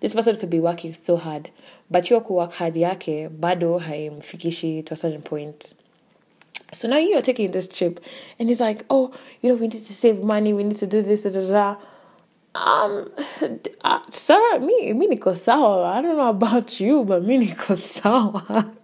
This 0.00 0.14
person 0.14 0.36
could 0.36 0.50
be 0.50 0.60
working 0.60 0.92
so 0.92 1.16
hard, 1.16 1.50
but 1.90 2.10
you 2.10 2.18
work 2.18 2.52
hard 2.52 2.74
yake 2.74 3.30
bado 3.30 3.80
haimfikishi 3.80 4.84
to 4.86 4.94
a 4.94 4.96
certain 4.96 5.22
point. 5.22 5.74
So 6.72 6.88
now 6.88 6.98
you're 6.98 7.22
taking 7.22 7.52
this 7.52 7.68
trip, 7.68 8.00
and 8.38 8.48
he's 8.50 8.60
like, 8.60 8.84
"Oh, 8.90 9.14
you 9.40 9.48
know, 9.48 9.54
we 9.54 9.68
need 9.68 9.84
to 9.84 9.94
save 9.94 10.22
money. 10.22 10.52
We 10.52 10.64
need 10.64 10.76
to 10.78 10.86
do 10.86 11.00
this, 11.00 11.22
da 11.22 11.30
da 11.30 11.48
da." 11.48 11.76
Um, 12.58 13.10
uh, 13.84 14.00
sir, 14.10 14.58
me, 14.60 14.92
me 14.92 15.08
niko 15.08 15.34
sawa. 15.36 15.98
I 15.98 16.02
don't 16.02 16.16
know 16.16 16.30
about 16.30 16.80
you, 16.80 17.04
but 17.04 17.24
me 17.24 17.46
niko 17.46 17.78
sawa. 17.78 18.72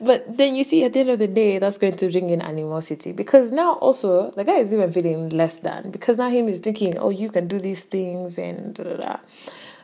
But 0.00 0.36
then 0.36 0.54
you 0.54 0.62
see, 0.62 0.84
at 0.84 0.92
the 0.92 1.00
end 1.00 1.10
of 1.10 1.18
the 1.18 1.26
day, 1.26 1.58
that's 1.58 1.78
going 1.78 1.96
to 1.96 2.10
bring 2.10 2.30
in 2.30 2.40
animosity 2.40 3.10
because 3.10 3.50
now 3.50 3.72
also 3.74 4.30
the 4.32 4.44
guy 4.44 4.58
is 4.58 4.72
even 4.72 4.92
feeling 4.92 5.30
less 5.30 5.58
than 5.58 5.90
because 5.90 6.18
now 6.18 6.30
him 6.30 6.48
is 6.48 6.60
thinking, 6.60 6.96
oh, 6.98 7.10
you 7.10 7.30
can 7.30 7.48
do 7.48 7.58
these 7.58 7.82
things 7.82 8.38
and 8.38 8.74
da, 8.74 8.84
da, 8.84 8.96
da. 8.96 9.16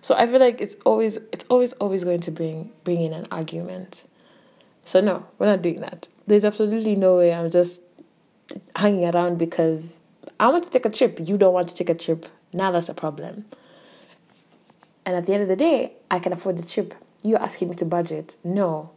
So 0.03 0.15
I 0.15 0.27
feel 0.27 0.39
like 0.39 0.61
it's 0.61 0.77
always 0.85 1.17
it's 1.33 1.45
always 1.49 1.73
always 1.75 2.05
going 2.05 2.21
to 2.21 2.31
bring 2.31 2.71
bring 2.85 3.01
in 3.01 3.13
an 3.13 3.27
argument. 3.33 4.05
So 4.85 5.01
no, 5.01 5.27
we're 5.39 5.47
not 5.47 5.63
doing 5.63 5.81
that. 5.81 6.07
There's 6.27 6.45
absolutely 6.45 6.95
no 6.95 7.17
way 7.17 7.33
I'm 7.35 7.51
just 7.51 7.81
hanging 8.77 9.13
around 9.13 9.39
because 9.39 9.99
I 10.39 10.49
want 10.49 10.63
to 10.65 10.71
take 10.71 10.85
a 10.85 10.91
trip. 10.91 11.19
You 11.21 11.39
don't 11.39 11.55
want 11.55 11.71
to 11.71 11.75
take 11.75 11.89
a 11.89 11.95
trip. 11.95 12.27
Now 12.55 12.71
that's 12.71 12.89
a 12.89 12.95
problem. 12.95 13.47
And 15.05 15.17
at 15.17 15.27
the 15.27 15.35
end 15.35 15.43
of 15.43 15.49
the 15.49 15.57
day, 15.57 15.93
I 16.11 16.21
can 16.21 16.33
afford 16.33 16.57
the 16.57 16.67
trip. 16.67 16.95
You're 17.25 17.43
asking 17.43 17.69
me 17.69 17.75
to 17.77 17.85
budget. 17.85 18.37
No, 18.45 18.91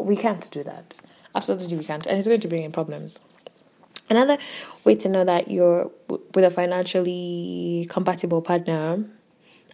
we 0.00 0.16
can't 0.16 0.50
do 0.50 0.64
that. 0.64 0.98
Absolutely, 1.34 1.76
we 1.76 1.84
can't. 1.84 2.06
And 2.06 2.18
it's 2.18 2.26
going 2.26 2.40
to 2.40 2.48
bring 2.48 2.64
in 2.64 2.72
problems. 2.72 3.18
Another 4.08 4.38
way 4.84 4.94
to 4.96 5.08
know 5.08 5.24
that 5.24 5.48
you're 5.48 5.90
with 6.08 6.44
a 6.44 6.50
financially 6.50 7.86
compatible 7.90 8.40
partner, 8.40 9.04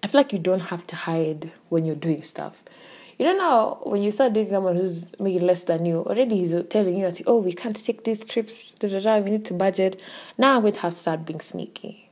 I 0.03 0.07
feel 0.09 0.21
like 0.21 0.33
you 0.33 0.39
don't 0.41 0.61
have 0.61 0.87
to 0.89 0.97
hide 0.97 1.53
when 1.69 1.85
you're 1.85 1.95
doing 1.97 2.23
stuff. 2.23 2.65
You 3.19 3.27
know 3.27 3.37
now 3.37 3.79
when 3.83 4.03
you 4.03 4.11
start 4.11 4.33
dating 4.33 4.51
someone 4.51 4.77
who's 4.77 5.13
making 5.21 5.47
less 5.47 5.65
than 5.65 5.85
you, 5.85 5.99
already 5.99 6.39
he's 6.39 6.55
telling 6.71 6.97
you 6.97 7.11
that 7.11 7.21
oh 7.27 7.39
we 7.39 7.53
can't 7.53 7.77
take 7.77 8.05
these 8.05 8.25
trips, 8.25 8.75
da, 8.75 8.89
da, 8.89 8.99
da, 9.01 9.19
we 9.19 9.31
need 9.31 9.45
to 9.47 9.55
budget. 9.55 10.01
Now 10.39 10.61
to 10.61 10.81
have 10.81 10.95
to 10.95 10.99
start 10.99 11.27
being 11.27 11.41
sneaky. 11.41 12.10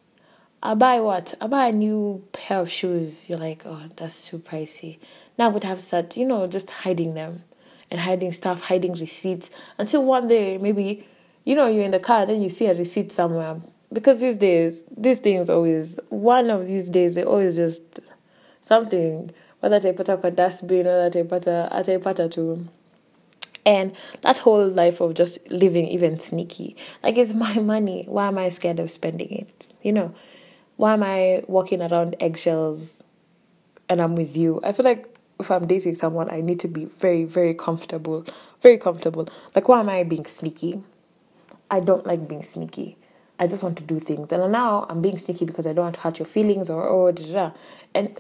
I 0.63 0.75
buy 0.75 1.01
what? 1.01 1.35
I 1.41 1.47
buy 1.47 1.69
a 1.69 1.73
new 1.73 2.25
pair 2.33 2.59
of 2.61 2.71
shoes. 2.71 3.29
You're 3.29 3.39
like, 3.39 3.63
oh, 3.65 3.83
that's 3.97 4.27
too 4.27 4.39
pricey. 4.39 4.99
Now 5.39 5.47
I 5.47 5.49
would 5.49 5.65
have 5.65 5.81
said, 5.81 6.17
you 6.17 6.25
know, 6.27 6.47
just 6.47 6.71
hiding 6.71 7.15
them 7.15 7.45
and 7.91 8.01
hiding 8.01 8.33
stuff, 8.33 8.63
hiding 8.63 8.95
receipts 8.95 9.51
until 9.79 10.05
one 10.05 10.29
day 10.29 10.59
maybe 10.59 11.07
you 11.45 11.55
know 11.55 11.67
you're 11.67 11.85
in 11.85 11.93
the 11.93 12.01
car 12.01 12.23
and 12.23 12.31
then 12.31 12.43
you 12.43 12.49
see 12.49 12.67
a 12.67 12.75
receipt 12.75 13.13
somewhere. 13.13 13.61
Because 13.93 14.21
these 14.21 14.37
days, 14.37 14.85
these 14.97 15.21
things 15.21 15.49
always 15.49 15.99
one 16.11 16.51
of 16.51 16.67
these 16.67 16.91
days 16.91 17.15
they 17.15 17.25
always 17.25 17.57
just 17.57 18.01
something 18.61 19.31
whether 19.61 19.77
ataipata 19.81 20.17
kwa 20.21 20.31
dustbin 20.31 20.87
or 20.87 21.11
ataipata 21.11 21.71
ataipata 21.73 22.29
tu 22.31 22.67
and 23.65 23.93
that 24.21 24.39
whole 24.39 24.69
life 24.69 25.01
of 25.01 25.15
just 25.15 25.39
living 25.51 25.87
even 25.89 26.19
sneaky 26.19 26.77
like 27.03 27.17
it's 27.17 27.33
my 27.33 27.55
money 27.55 28.05
why 28.09 28.29
am 28.29 28.39
i 28.39 28.49
scared 28.49 28.79
of 28.79 28.91
spending 28.91 29.31
it 29.31 29.69
you 29.83 29.93
know 29.93 30.13
why 30.79 30.95
am 30.95 31.03
i 31.03 31.43
walking 31.47 31.83
around 31.83 32.17
eggshells 32.19 33.05
and 33.89 34.01
i'm 34.01 34.17
with 34.17 34.37
you 34.37 34.61
i 34.65 34.73
feel 34.73 34.85
like 34.85 35.19
if 35.41 35.51
I'm 35.51 35.67
dating 35.67 35.95
someone, 35.95 36.31
I 36.31 36.41
need 36.41 36.61
to 36.61 36.69
be 36.69 36.87
very, 36.87 37.25
very 37.25 37.55
comfortable. 37.55 38.25
Very 38.61 38.79
comfortable. 38.79 39.29
Like, 39.55 39.69
why 39.69 39.81
am 39.81 39.89
I 39.89 40.03
being 40.03 40.27
sneaky? 40.27 40.83
I 41.71 41.81
don't 41.81 42.07
like 42.07 42.27
being 42.27 42.43
sneaky. 42.43 42.97
I 43.39 43.47
just 43.47 43.63
want 43.63 43.79
to 43.79 43.85
do 43.85 44.01
things. 44.01 44.33
And 44.33 44.51
now 44.51 44.87
I'm 44.89 45.01
being 45.01 45.19
sneaky 45.19 45.45
because 45.45 45.67
I 45.67 45.73
don't 45.73 45.85
want 45.85 45.95
to 45.97 46.01
hurt 46.01 46.19
your 46.19 46.27
feelings 46.27 46.69
or, 46.69 46.89
oh, 46.89 47.13
da, 47.13 47.33
da. 47.33 47.51
And 47.95 48.19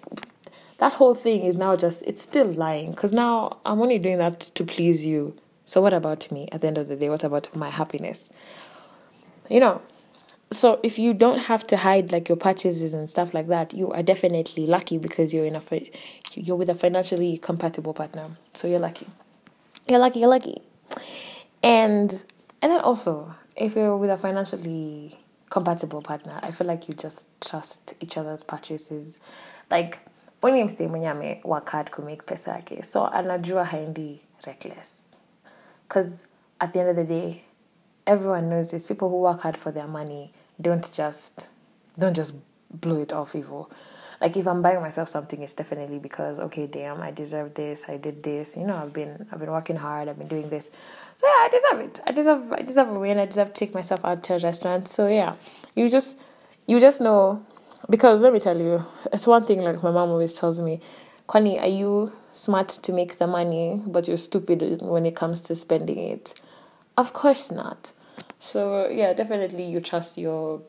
that 0.78 0.92
whole 0.92 1.14
thing 1.14 1.42
is 1.42 1.56
now 1.56 1.74
just, 1.74 2.02
it's 2.06 2.22
still 2.22 2.46
lying 2.46 2.92
because 2.92 3.12
now 3.12 3.58
I'm 3.66 3.80
only 3.80 3.98
doing 3.98 4.18
that 4.18 4.40
to 4.40 4.64
please 4.64 5.04
you. 5.04 5.36
So, 5.64 5.82
what 5.82 5.92
about 5.92 6.30
me 6.30 6.48
at 6.52 6.60
the 6.62 6.68
end 6.68 6.78
of 6.78 6.88
the 6.88 6.96
day? 6.96 7.10
What 7.10 7.24
about 7.24 7.54
my 7.54 7.68
happiness? 7.68 8.32
You 9.50 9.60
know, 9.60 9.82
so 10.50 10.80
if 10.82 10.98
you 10.98 11.12
don't 11.12 11.38
have 11.40 11.66
to 11.66 11.76
hide 11.76 12.10
like 12.10 12.28
your 12.28 12.36
purchases 12.36 12.94
and 12.94 13.08
stuff 13.08 13.34
like 13.34 13.48
that 13.48 13.74
you 13.74 13.90
are 13.92 14.02
definitely 14.02 14.66
lucky 14.66 14.96
because 14.96 15.34
you're 15.34 15.44
in 15.44 15.56
a 15.56 15.62
you're 16.34 16.56
with 16.56 16.70
a 16.70 16.74
financially 16.74 17.38
compatible 17.38 17.92
partner. 17.92 18.28
So 18.54 18.68
you're 18.68 18.78
lucky. 18.78 19.06
You're 19.86 19.98
lucky 19.98 20.20
you're 20.20 20.28
lucky. 20.28 20.62
And 21.62 22.12
and 22.62 22.72
then 22.72 22.80
also 22.80 23.34
if 23.56 23.76
you're 23.76 23.96
with 23.96 24.10
a 24.10 24.16
financially 24.16 25.18
compatible 25.50 26.02
partner 26.02 26.38
i 26.42 26.50
feel 26.50 26.66
like 26.66 26.88
you 26.88 26.94
just 26.94 27.26
trust 27.40 27.94
each 28.00 28.16
other's 28.16 28.42
purchases. 28.42 29.18
Like 29.70 29.98
when 30.40 30.56
you 30.56 30.68
say 30.68 30.86
mwenye 30.86 31.44
work 31.44 31.68
hard 31.70 31.90
kumake 31.90 32.22
pesa 32.22 32.52
yake 32.52 32.84
so 32.84 33.06
anajua 33.06 33.64
haendi 33.66 34.20
reckless. 34.46 35.08
Because 35.86 36.24
at 36.60 36.72
the 36.72 36.80
end 36.80 36.88
of 36.90 36.96
the 36.96 37.04
day 37.04 37.42
everyone 38.08 38.48
knows 38.48 38.70
this. 38.70 38.86
People 38.86 39.10
who 39.10 39.20
work 39.20 39.42
hard 39.42 39.56
for 39.56 39.70
their 39.70 39.86
money 39.86 40.32
don't 40.60 40.90
just 40.92 41.50
don't 41.98 42.14
just 42.14 42.34
blow 42.70 43.00
it 43.00 43.12
off 43.12 43.34
evil. 43.36 43.70
Like 44.20 44.36
if 44.36 44.48
I'm 44.48 44.62
buying 44.62 44.80
myself 44.80 45.08
something, 45.08 45.42
it's 45.42 45.52
definitely 45.52 45.98
because 46.00 46.40
okay, 46.40 46.66
damn, 46.66 47.00
I 47.00 47.12
deserve 47.12 47.54
this. 47.54 47.84
I 47.88 47.98
did 47.98 48.22
this. 48.22 48.56
You 48.56 48.66
know, 48.66 48.74
I've 48.74 48.92
been 48.92 49.28
I've 49.30 49.38
been 49.38 49.52
working 49.52 49.76
hard. 49.76 50.08
I've 50.08 50.18
been 50.18 50.26
doing 50.26 50.48
this. 50.48 50.70
So 51.16 51.26
yeah, 51.26 51.44
I 51.44 51.48
deserve 51.52 51.80
it. 51.86 52.00
I 52.06 52.12
deserve 52.12 52.52
I 52.52 52.62
deserve 52.62 52.88
a 52.88 52.98
win. 52.98 53.18
I 53.18 53.26
deserve 53.26 53.52
to 53.52 53.54
take 53.54 53.74
myself 53.74 54.04
out 54.04 54.24
to 54.24 54.36
a 54.36 54.38
restaurant. 54.40 54.88
So 54.88 55.06
yeah, 55.06 55.34
you 55.76 55.88
just 55.88 56.18
you 56.66 56.80
just 56.80 57.00
know 57.00 57.44
because 57.88 58.22
let 58.22 58.32
me 58.32 58.40
tell 58.40 58.60
you, 58.60 58.84
it's 59.12 59.26
one 59.26 59.44
thing 59.44 59.60
like 59.60 59.82
my 59.82 59.90
mom 59.90 60.10
always 60.10 60.34
tells 60.34 60.60
me, 60.60 60.80
Connie, 61.26 61.58
are 61.58 61.68
you 61.68 62.12
smart 62.32 62.68
to 62.68 62.92
make 62.92 63.18
the 63.18 63.26
money, 63.26 63.82
but 63.86 64.08
you're 64.08 64.16
stupid 64.16 64.82
when 64.82 65.06
it 65.06 65.14
comes 65.14 65.40
to 65.42 65.54
spending 65.54 65.98
it? 65.98 66.40
Of 66.96 67.12
course 67.12 67.50
not. 67.50 67.92
So 68.38 68.88
yeah, 68.88 69.12
definitely 69.12 69.64
you 69.64 69.80
trust 69.80 70.18
your 70.18 70.62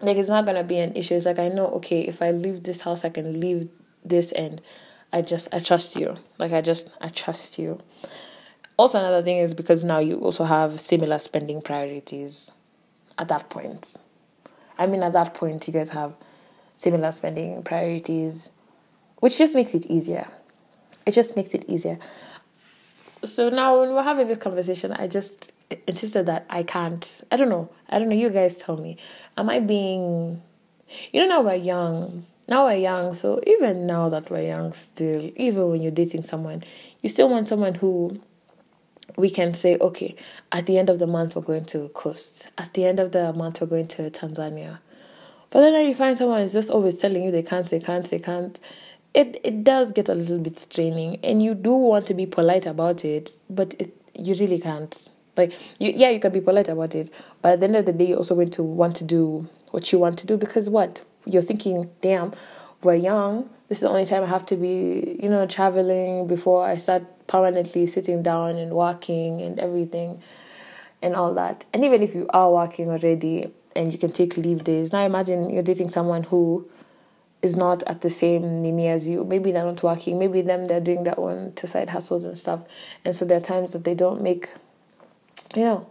like 0.00 0.16
it's 0.16 0.28
not 0.28 0.46
gonna 0.46 0.64
be 0.64 0.78
an 0.78 0.94
issue. 0.96 1.14
It's 1.14 1.26
like 1.26 1.38
I 1.38 1.48
know 1.48 1.66
okay, 1.76 2.02
if 2.02 2.22
I 2.22 2.30
leave 2.30 2.62
this 2.62 2.82
house 2.82 3.04
I 3.04 3.10
can 3.10 3.40
leave 3.40 3.68
this 4.04 4.32
and 4.32 4.60
I 5.12 5.22
just 5.22 5.48
I 5.52 5.60
trust 5.60 5.96
you. 5.96 6.16
Like 6.38 6.52
I 6.52 6.60
just 6.60 6.90
I 7.00 7.08
trust 7.08 7.58
you. 7.58 7.80
Also 8.76 8.98
another 8.98 9.22
thing 9.22 9.38
is 9.38 9.54
because 9.54 9.82
now 9.82 9.98
you 9.98 10.16
also 10.18 10.44
have 10.44 10.80
similar 10.80 11.18
spending 11.18 11.60
priorities 11.60 12.52
at 13.18 13.28
that 13.28 13.50
point. 13.50 13.96
I 14.78 14.86
mean 14.86 15.02
at 15.02 15.12
that 15.14 15.34
point 15.34 15.66
you 15.66 15.72
guys 15.72 15.90
have 15.90 16.14
similar 16.76 17.10
spending 17.10 17.62
priorities, 17.64 18.52
which 19.18 19.36
just 19.38 19.56
makes 19.56 19.74
it 19.74 19.86
easier. 19.86 20.28
It 21.06 21.12
just 21.12 21.34
makes 21.36 21.54
it 21.54 21.64
easier. 21.68 21.98
So 23.24 23.48
now 23.48 23.80
when 23.80 23.94
we're 23.94 24.02
having 24.02 24.28
this 24.28 24.38
conversation, 24.38 24.92
I 24.92 25.06
just 25.08 25.52
insisted 25.86 26.26
that 26.26 26.46
I 26.48 26.62
can't. 26.62 27.20
I 27.30 27.36
don't 27.36 27.48
know. 27.48 27.68
I 27.88 27.98
don't 27.98 28.08
know. 28.08 28.16
You 28.16 28.30
guys 28.30 28.56
tell 28.56 28.76
me. 28.76 28.96
Am 29.36 29.48
I 29.50 29.60
being. 29.60 30.42
You 31.12 31.20
know, 31.20 31.28
now 31.28 31.42
we're 31.42 31.54
young. 31.54 32.26
Now 32.48 32.66
we're 32.66 32.76
young. 32.76 33.14
So 33.14 33.40
even 33.46 33.86
now 33.86 34.08
that 34.08 34.30
we're 34.30 34.42
young, 34.42 34.72
still, 34.72 35.30
even 35.36 35.68
when 35.70 35.82
you're 35.82 35.92
dating 35.92 36.22
someone, 36.22 36.64
you 37.02 37.08
still 37.08 37.28
want 37.28 37.48
someone 37.48 37.74
who 37.74 38.20
we 39.16 39.28
can 39.30 39.52
say, 39.52 39.76
okay, 39.80 40.16
at 40.52 40.66
the 40.66 40.78
end 40.78 40.88
of 40.88 40.98
the 40.98 41.06
month, 41.06 41.34
we're 41.34 41.42
going 41.42 41.64
to 41.66 41.88
Coast. 41.90 42.48
At 42.56 42.74
the 42.74 42.84
end 42.84 43.00
of 43.00 43.12
the 43.12 43.32
month, 43.32 43.60
we're 43.60 43.66
going 43.66 43.88
to 43.88 44.10
Tanzania. 44.10 44.78
But 45.50 45.60
then 45.60 45.88
you 45.88 45.94
find 45.94 46.16
someone 46.16 46.42
is 46.42 46.52
just 46.52 46.70
always 46.70 46.96
telling 46.96 47.22
you 47.22 47.30
they 47.30 47.42
can't, 47.42 47.68
they 47.68 47.80
can't, 47.80 48.08
they 48.08 48.18
can't. 48.18 48.60
It 49.14 49.40
it 49.42 49.64
does 49.64 49.92
get 49.92 50.08
a 50.08 50.14
little 50.14 50.38
bit 50.38 50.58
straining, 50.58 51.18
and 51.24 51.42
you 51.42 51.54
do 51.54 51.72
want 51.72 52.06
to 52.06 52.14
be 52.14 52.26
polite 52.26 52.66
about 52.66 53.04
it, 53.04 53.32
but 53.48 53.74
it 53.78 53.94
you 54.14 54.34
really 54.34 54.58
can't. 54.58 55.08
Like 55.36 55.52
you, 55.78 55.92
yeah, 55.94 56.10
you 56.10 56.20
can 56.20 56.32
be 56.32 56.40
polite 56.40 56.68
about 56.68 56.94
it, 56.94 57.12
but 57.42 57.52
at 57.52 57.60
the 57.60 57.66
end 57.66 57.76
of 57.76 57.86
the 57.86 57.92
day, 57.92 58.06
you're 58.08 58.18
also 58.18 58.34
going 58.34 58.50
to 58.50 58.62
want 58.62 58.96
to 58.96 59.04
do 59.04 59.48
what 59.70 59.92
you 59.92 59.98
want 59.98 60.18
to 60.18 60.26
do 60.26 60.36
because 60.36 60.68
what 60.68 61.02
you're 61.24 61.42
thinking, 61.42 61.90
damn, 62.00 62.32
we're 62.82 62.94
young. 62.94 63.48
This 63.68 63.78
is 63.78 63.82
the 63.82 63.88
only 63.90 64.06
time 64.06 64.22
I 64.22 64.26
have 64.26 64.46
to 64.46 64.56
be, 64.56 65.18
you 65.22 65.28
know, 65.28 65.46
traveling 65.46 66.26
before 66.26 66.66
I 66.66 66.76
start 66.76 67.04
permanently 67.26 67.86
sitting 67.86 68.22
down 68.22 68.56
and 68.56 68.72
working 68.72 69.42
and 69.42 69.60
everything 69.60 70.22
and 71.02 71.14
all 71.14 71.34
that. 71.34 71.66
And 71.72 71.84
even 71.84 72.02
if 72.02 72.14
you 72.14 72.26
are 72.30 72.50
working 72.50 72.88
already 72.88 73.52
and 73.76 73.92
you 73.92 73.98
can 73.98 74.10
take 74.10 74.36
leave 74.36 74.64
days, 74.64 74.92
now 74.92 75.04
imagine 75.04 75.50
you're 75.50 75.62
dating 75.62 75.90
someone 75.90 76.22
who 76.24 76.68
is 77.42 77.56
not 77.56 77.82
at 77.84 78.00
the 78.00 78.10
same 78.10 78.62
nini 78.62 78.88
as 78.88 79.08
you. 79.08 79.24
Maybe 79.24 79.52
they're 79.52 79.64
not 79.64 79.82
working. 79.82 80.18
Maybe 80.18 80.42
them 80.42 80.66
they're 80.66 80.80
doing 80.80 81.04
their 81.04 81.18
own 81.18 81.52
to 81.54 81.66
side 81.66 81.90
hustles 81.90 82.24
and 82.24 82.36
stuff. 82.36 82.60
And 83.04 83.14
so 83.14 83.24
there 83.24 83.38
are 83.38 83.42
times 83.42 83.72
that 83.72 83.84
they 83.84 83.94
don't 83.94 84.22
make, 84.22 84.48
you 85.54 85.62
know. 85.62 85.86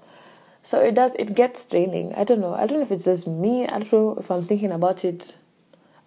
So 0.62 0.82
it 0.82 0.96
does. 0.96 1.16
It 1.16 1.34
gets 1.34 1.64
draining. 1.66 2.14
I 2.16 2.26
don't 2.26 2.42
know. 2.42 2.54
I 2.54 2.68
don't 2.68 2.80
know 2.80 2.84
if 2.84 2.92
it's 2.92 3.06
just 3.06 3.28
me. 3.28 3.66
I 3.66 3.80
don't 3.80 3.94
know 3.94 4.16
if 4.20 4.30
I'm 4.30 4.44
thinking 4.44 4.72
about 4.72 5.06
it. 5.06 5.38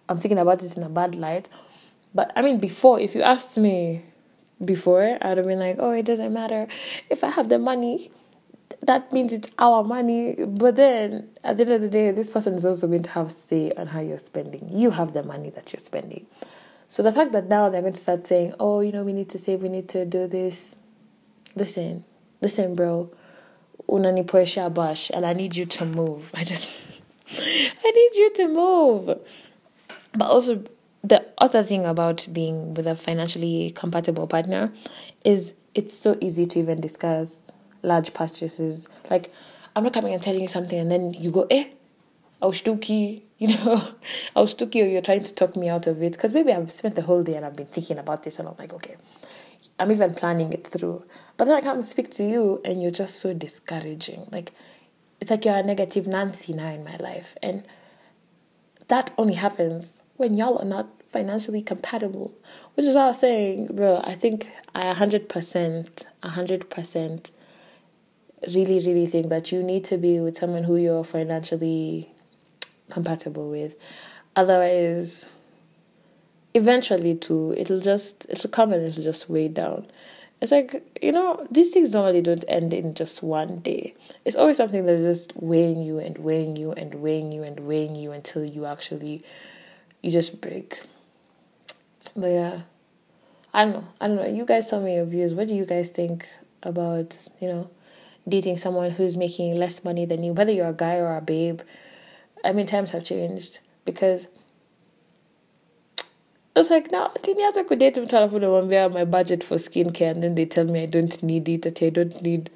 I'm 0.07 0.17
thinking 0.17 0.37
about 0.37 0.61
it 0.61 0.77
in 0.77 0.83
a 0.83 0.89
bad 0.89 1.15
light. 1.15 1.49
But 2.13 2.31
I 2.35 2.41
mean, 2.41 2.59
before, 2.59 2.99
if 2.99 3.15
you 3.15 3.21
asked 3.21 3.57
me 3.57 4.03
before, 4.63 5.17
I'd 5.21 5.37
have 5.37 5.47
been 5.47 5.59
like, 5.59 5.77
oh, 5.79 5.91
it 5.91 6.05
doesn't 6.05 6.31
matter. 6.31 6.67
If 7.09 7.23
I 7.23 7.29
have 7.29 7.49
the 7.49 7.57
money, 7.57 8.11
that 8.81 9.11
means 9.11 9.33
it's 9.33 9.49
our 9.59 9.83
money. 9.83 10.35
But 10.45 10.75
then 10.75 11.29
at 11.43 11.57
the 11.57 11.63
end 11.63 11.71
of 11.73 11.81
the 11.81 11.89
day, 11.89 12.11
this 12.11 12.29
person 12.29 12.53
is 12.55 12.65
also 12.65 12.87
going 12.87 13.03
to 13.03 13.09
have 13.11 13.31
say 13.31 13.71
on 13.77 13.87
how 13.87 14.01
you're 14.01 14.17
spending. 14.17 14.69
You 14.71 14.91
have 14.91 15.13
the 15.13 15.23
money 15.23 15.49
that 15.51 15.71
you're 15.71 15.79
spending. 15.79 16.25
So 16.89 17.03
the 17.03 17.13
fact 17.13 17.31
that 17.31 17.47
now 17.47 17.69
they're 17.69 17.81
going 17.81 17.93
to 17.93 18.01
start 18.01 18.27
saying, 18.27 18.53
oh, 18.59 18.81
you 18.81 18.91
know, 18.91 19.03
we 19.03 19.13
need 19.13 19.29
to 19.29 19.37
save, 19.37 19.61
we 19.61 19.69
need 19.69 19.87
to 19.89 20.05
do 20.05 20.27
this. 20.27 20.75
Listen, 21.55 22.03
listen, 22.41 22.75
bro. 22.75 23.09
Unanipoesha 23.87 24.73
bash, 24.73 25.09
and 25.13 25.25
I 25.25 25.33
need 25.33 25.55
you 25.55 25.65
to 25.65 25.85
move. 25.85 26.29
I 26.35 26.43
just, 26.43 26.69
I 27.29 27.91
need 27.91 28.15
you 28.15 28.31
to 28.35 28.47
move. 28.47 29.19
But 30.13 30.27
also, 30.27 30.63
the 31.03 31.25
other 31.37 31.63
thing 31.63 31.85
about 31.85 32.27
being 32.31 32.73
with 32.73 32.87
a 32.87 32.95
financially 32.95 33.71
compatible 33.71 34.27
partner 34.27 34.71
is 35.23 35.53
it's 35.73 35.93
so 35.93 36.17
easy 36.21 36.45
to 36.45 36.59
even 36.59 36.81
discuss 36.81 37.51
large 37.83 38.13
purchases. 38.13 38.87
Like, 39.09 39.31
I'm 39.75 39.83
not 39.83 39.93
coming 39.93 40.13
and 40.13 40.21
telling 40.21 40.41
you 40.41 40.47
something 40.47 40.77
and 40.77 40.91
then 40.91 41.13
you 41.13 41.31
go, 41.31 41.47
eh, 41.49 41.69
I 42.41 42.45
was 42.45 42.61
stooky, 42.61 43.21
you 43.37 43.49
know, 43.49 43.81
I 44.35 44.41
was 44.41 44.55
stooky 44.55 44.83
or 44.83 44.87
you're 44.87 45.01
trying 45.01 45.23
to 45.23 45.33
talk 45.33 45.55
me 45.55 45.69
out 45.69 45.87
of 45.87 46.01
it. 46.01 46.13
Because 46.13 46.33
maybe 46.33 46.51
I've 46.51 46.71
spent 46.71 46.95
the 46.95 47.03
whole 47.03 47.23
day 47.23 47.35
and 47.35 47.45
I've 47.45 47.55
been 47.55 47.67
thinking 47.67 47.97
about 47.97 48.23
this 48.23 48.39
and 48.39 48.47
I'm 48.47 48.55
like, 48.57 48.73
okay, 48.73 48.95
I'm 49.79 49.91
even 49.91 50.13
planning 50.13 50.53
it 50.53 50.67
through. 50.67 51.03
But 51.37 51.45
then 51.45 51.55
I 51.55 51.61
come 51.61 51.77
and 51.77 51.85
speak 51.85 52.11
to 52.11 52.23
you 52.23 52.61
and 52.65 52.81
you're 52.81 52.91
just 52.91 53.19
so 53.19 53.33
discouraging. 53.33 54.27
Like, 54.31 54.51
it's 55.19 55.31
like 55.31 55.45
you're 55.45 55.57
a 55.57 55.63
negative 55.63 56.07
Nancy 56.07 56.53
now 56.53 56.71
in 56.71 56.83
my 56.83 56.97
life. 56.97 57.35
And 57.41 57.63
that 58.87 59.11
only 59.17 59.35
happens 59.35 60.03
when 60.17 60.35
y'all 60.35 60.57
are 60.57 60.65
not 60.65 60.89
financially 61.11 61.61
compatible. 61.61 62.33
Which 62.75 62.85
is 62.85 62.95
why 62.95 63.03
I 63.03 63.07
was 63.07 63.19
saying, 63.19 63.67
bro, 63.67 64.01
I 64.03 64.15
think 64.15 64.47
I 64.73 64.93
100%, 64.93 66.03
100% 66.23 67.31
really, 68.47 68.79
really 68.79 69.07
think 69.07 69.29
that 69.29 69.51
you 69.51 69.61
need 69.63 69.85
to 69.85 69.97
be 69.97 70.19
with 70.19 70.37
someone 70.37 70.63
who 70.63 70.77
you're 70.77 71.03
financially 71.03 72.09
compatible 72.89 73.49
with. 73.49 73.75
Otherwise, 74.35 75.25
eventually, 76.53 77.15
too, 77.15 77.53
it'll 77.57 77.79
just, 77.79 78.25
it'll 78.29 78.49
come 78.49 78.73
and 78.73 78.83
it'll 78.83 79.03
just 79.03 79.29
weigh 79.29 79.47
down. 79.47 79.85
It's 80.41 80.51
like, 80.51 80.83
you 81.01 81.11
know, 81.11 81.45
these 81.51 81.69
things 81.69 81.93
normally 81.93 82.21
don't 82.21 82.43
end 82.47 82.73
in 82.73 82.95
just 82.95 83.21
one 83.21 83.59
day. 83.59 83.93
It's 84.25 84.35
always 84.35 84.57
something 84.57 84.87
that's 84.87 85.03
just 85.03 85.35
weighing 85.35 85.83
you 85.83 85.99
and 85.99 86.17
weighing 86.17 86.55
you 86.55 86.71
and 86.71 86.95
weighing 86.95 87.31
you 87.31 87.43
and 87.43 87.59
weighing 87.59 87.95
you 87.95 88.11
until 88.11 88.43
you 88.43 88.65
actually, 88.65 89.23
you 90.01 90.09
just 90.09 90.41
break. 90.41 90.81
But 92.15 92.27
yeah, 92.27 92.61
I 93.53 93.65
don't 93.65 93.73
know. 93.73 93.87
I 93.99 94.07
don't 94.07 94.15
know. 94.15 94.25
You 94.25 94.45
guys 94.45 94.67
tell 94.67 94.81
me 94.81 94.95
your 94.95 95.05
views. 95.05 95.33
What 95.33 95.47
do 95.47 95.53
you 95.53 95.65
guys 95.65 95.89
think 95.89 96.27
about, 96.63 97.15
you 97.39 97.47
know, 97.47 97.69
dating 98.27 98.57
someone 98.57 98.91
who's 98.91 99.15
making 99.17 99.55
less 99.55 99.83
money 99.83 100.05
than 100.05 100.23
you, 100.23 100.33
whether 100.33 100.51
you're 100.51 100.69
a 100.69 100.73
guy 100.73 100.95
or 100.95 101.15
a 101.15 101.21
babe? 101.21 101.61
I 102.43 102.51
mean, 102.51 102.67
times 102.67 102.91
have 102.91 103.03
changed 103.03 103.59
because 103.85 104.27
it's 106.55 106.69
like 106.69 106.91
now 106.91 107.07
teenagers 107.21 107.65
could 107.67 107.79
date 107.79 108.01
mtu 108.01 108.17
alafu 108.17 108.39
namwambia 108.39 108.89
my 108.89 109.05
budget 109.05 109.43
for 109.43 109.59
skincare 109.59 110.11
and 110.11 110.23
then 110.23 110.35
they 110.35 110.45
tell 110.45 110.65
me 110.65 110.83
I 110.83 110.85
don't 110.85 111.23
need 111.23 111.49
it 111.49 111.61
that 111.61 111.81
I 111.81 111.89
don't 111.89 112.21
need 112.21 112.49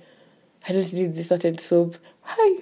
I 0.68 0.74
don't 0.74 0.94
need 0.94 1.16
this 1.16 1.28
certain 1.30 1.58
soap. 1.58 1.96
Hi. 2.22 2.62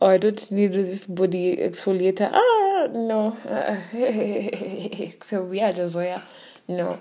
Or 0.00 0.12
I 0.12 0.18
don't 0.18 0.50
need 0.50 0.72
this 0.72 1.06
body 1.06 1.56
exfoliator. 1.56 2.30
Ah 2.32 2.86
no. 2.92 3.36
so 5.20 5.50
yeah, 5.52 5.72
just 5.72 5.96
yeah. 5.96 6.22
No. 6.68 7.00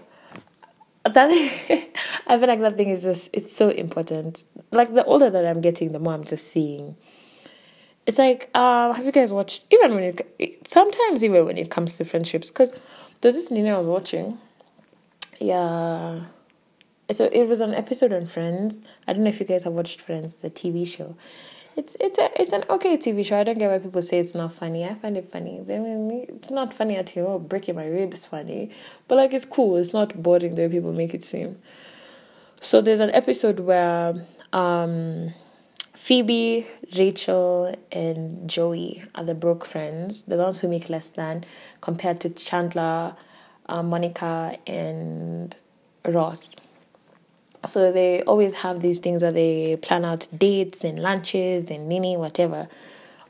That 1.03 1.29
I 2.27 2.37
feel 2.37 2.47
like 2.47 2.59
that 2.59 2.77
thing 2.77 2.89
is 2.89 3.03
just 3.03 3.29
it's 3.33 3.55
so 3.55 3.69
important. 3.69 4.43
Like 4.71 4.93
the 4.93 5.05
older 5.05 5.29
that 5.29 5.45
I'm 5.45 5.61
getting, 5.61 5.91
the 5.91 5.99
more 5.99 6.13
I'm 6.13 6.25
just 6.25 6.47
seeing. 6.47 6.95
It's 8.05 8.17
like 8.17 8.49
um 8.55 8.95
have 8.95 9.05
you 9.05 9.11
guys 9.11 9.31
watched 9.31 9.65
even 9.71 9.95
when 9.95 10.03
it 10.03 10.67
sometimes 10.67 11.23
even 11.23 11.45
when 11.45 11.57
it 11.57 11.69
comes 11.69 11.97
to 11.97 12.05
friendships 12.05 12.49
because 12.49 12.73
there's 13.21 13.35
this 13.35 13.51
Nina 13.51 13.75
I 13.75 13.77
was 13.77 13.87
watching. 13.87 14.37
Yeah. 15.39 16.21
So 17.11 17.25
it 17.25 17.45
was 17.47 17.59
an 17.61 17.73
episode 17.73 18.13
on 18.13 18.27
Friends. 18.27 18.83
I 19.07 19.13
don't 19.13 19.23
know 19.23 19.29
if 19.29 19.39
you 19.39 19.45
guys 19.45 19.63
have 19.63 19.73
watched 19.73 20.01
Friends 20.01 20.43
a 20.43 20.49
TV 20.49 20.85
show 20.85 21.15
it's 21.79 21.95
it's 22.01 22.19
a, 22.19 22.29
it's 22.41 22.51
an 22.51 22.65
okay 22.69 22.97
TV 22.97 23.25
show. 23.25 23.39
I 23.39 23.45
don't 23.45 23.57
get 23.57 23.71
why 23.71 23.79
people 23.79 24.01
say 24.01 24.19
it's 24.19 24.35
not 24.35 24.53
funny. 24.53 24.83
I 24.83 24.95
find 24.95 25.15
it 25.15 25.31
funny. 25.31 25.61
Mean 25.61 26.25
it's 26.27 26.51
not 26.51 26.73
funny 26.73 26.97
at 26.97 27.15
all. 27.17 27.39
Breaking 27.39 27.75
my 27.75 27.85
ribs 27.85 28.25
funny. 28.25 28.71
But 29.07 29.15
like 29.15 29.33
it's 29.33 29.45
cool. 29.45 29.77
It's 29.77 29.93
not 29.93 30.21
boring 30.21 30.55
the 30.55 30.63
way 30.63 30.69
people 30.69 30.91
make 30.91 31.13
it 31.13 31.23
seem. 31.23 31.57
So 32.59 32.81
there's 32.81 32.99
an 32.99 33.11
episode 33.11 33.61
where 33.61 34.25
um 34.51 35.33
Phoebe, 35.95 36.67
Rachel, 36.97 37.75
and 37.91 38.49
Joey 38.49 39.03
are 39.15 39.23
the 39.23 39.35
broke 39.35 39.65
friends, 39.65 40.23
the 40.23 40.37
ones 40.37 40.59
who 40.59 40.67
make 40.67 40.89
less 40.89 41.09
than, 41.11 41.43
compared 41.81 42.19
to 42.21 42.29
Chandler, 42.29 43.15
uh, 43.67 43.83
Monica, 43.83 44.57
and 44.65 45.55
Ross. 46.05 46.55
So 47.65 47.91
they 47.91 48.23
always 48.23 48.53
have 48.55 48.81
these 48.81 48.99
things 48.99 49.21
where 49.21 49.31
they 49.31 49.77
plan 49.77 50.05
out 50.05 50.27
dates 50.37 50.83
and 50.83 50.99
lunches 50.99 51.69
and 51.69 51.89
nini, 51.89 52.15
whatever, 52.15 52.69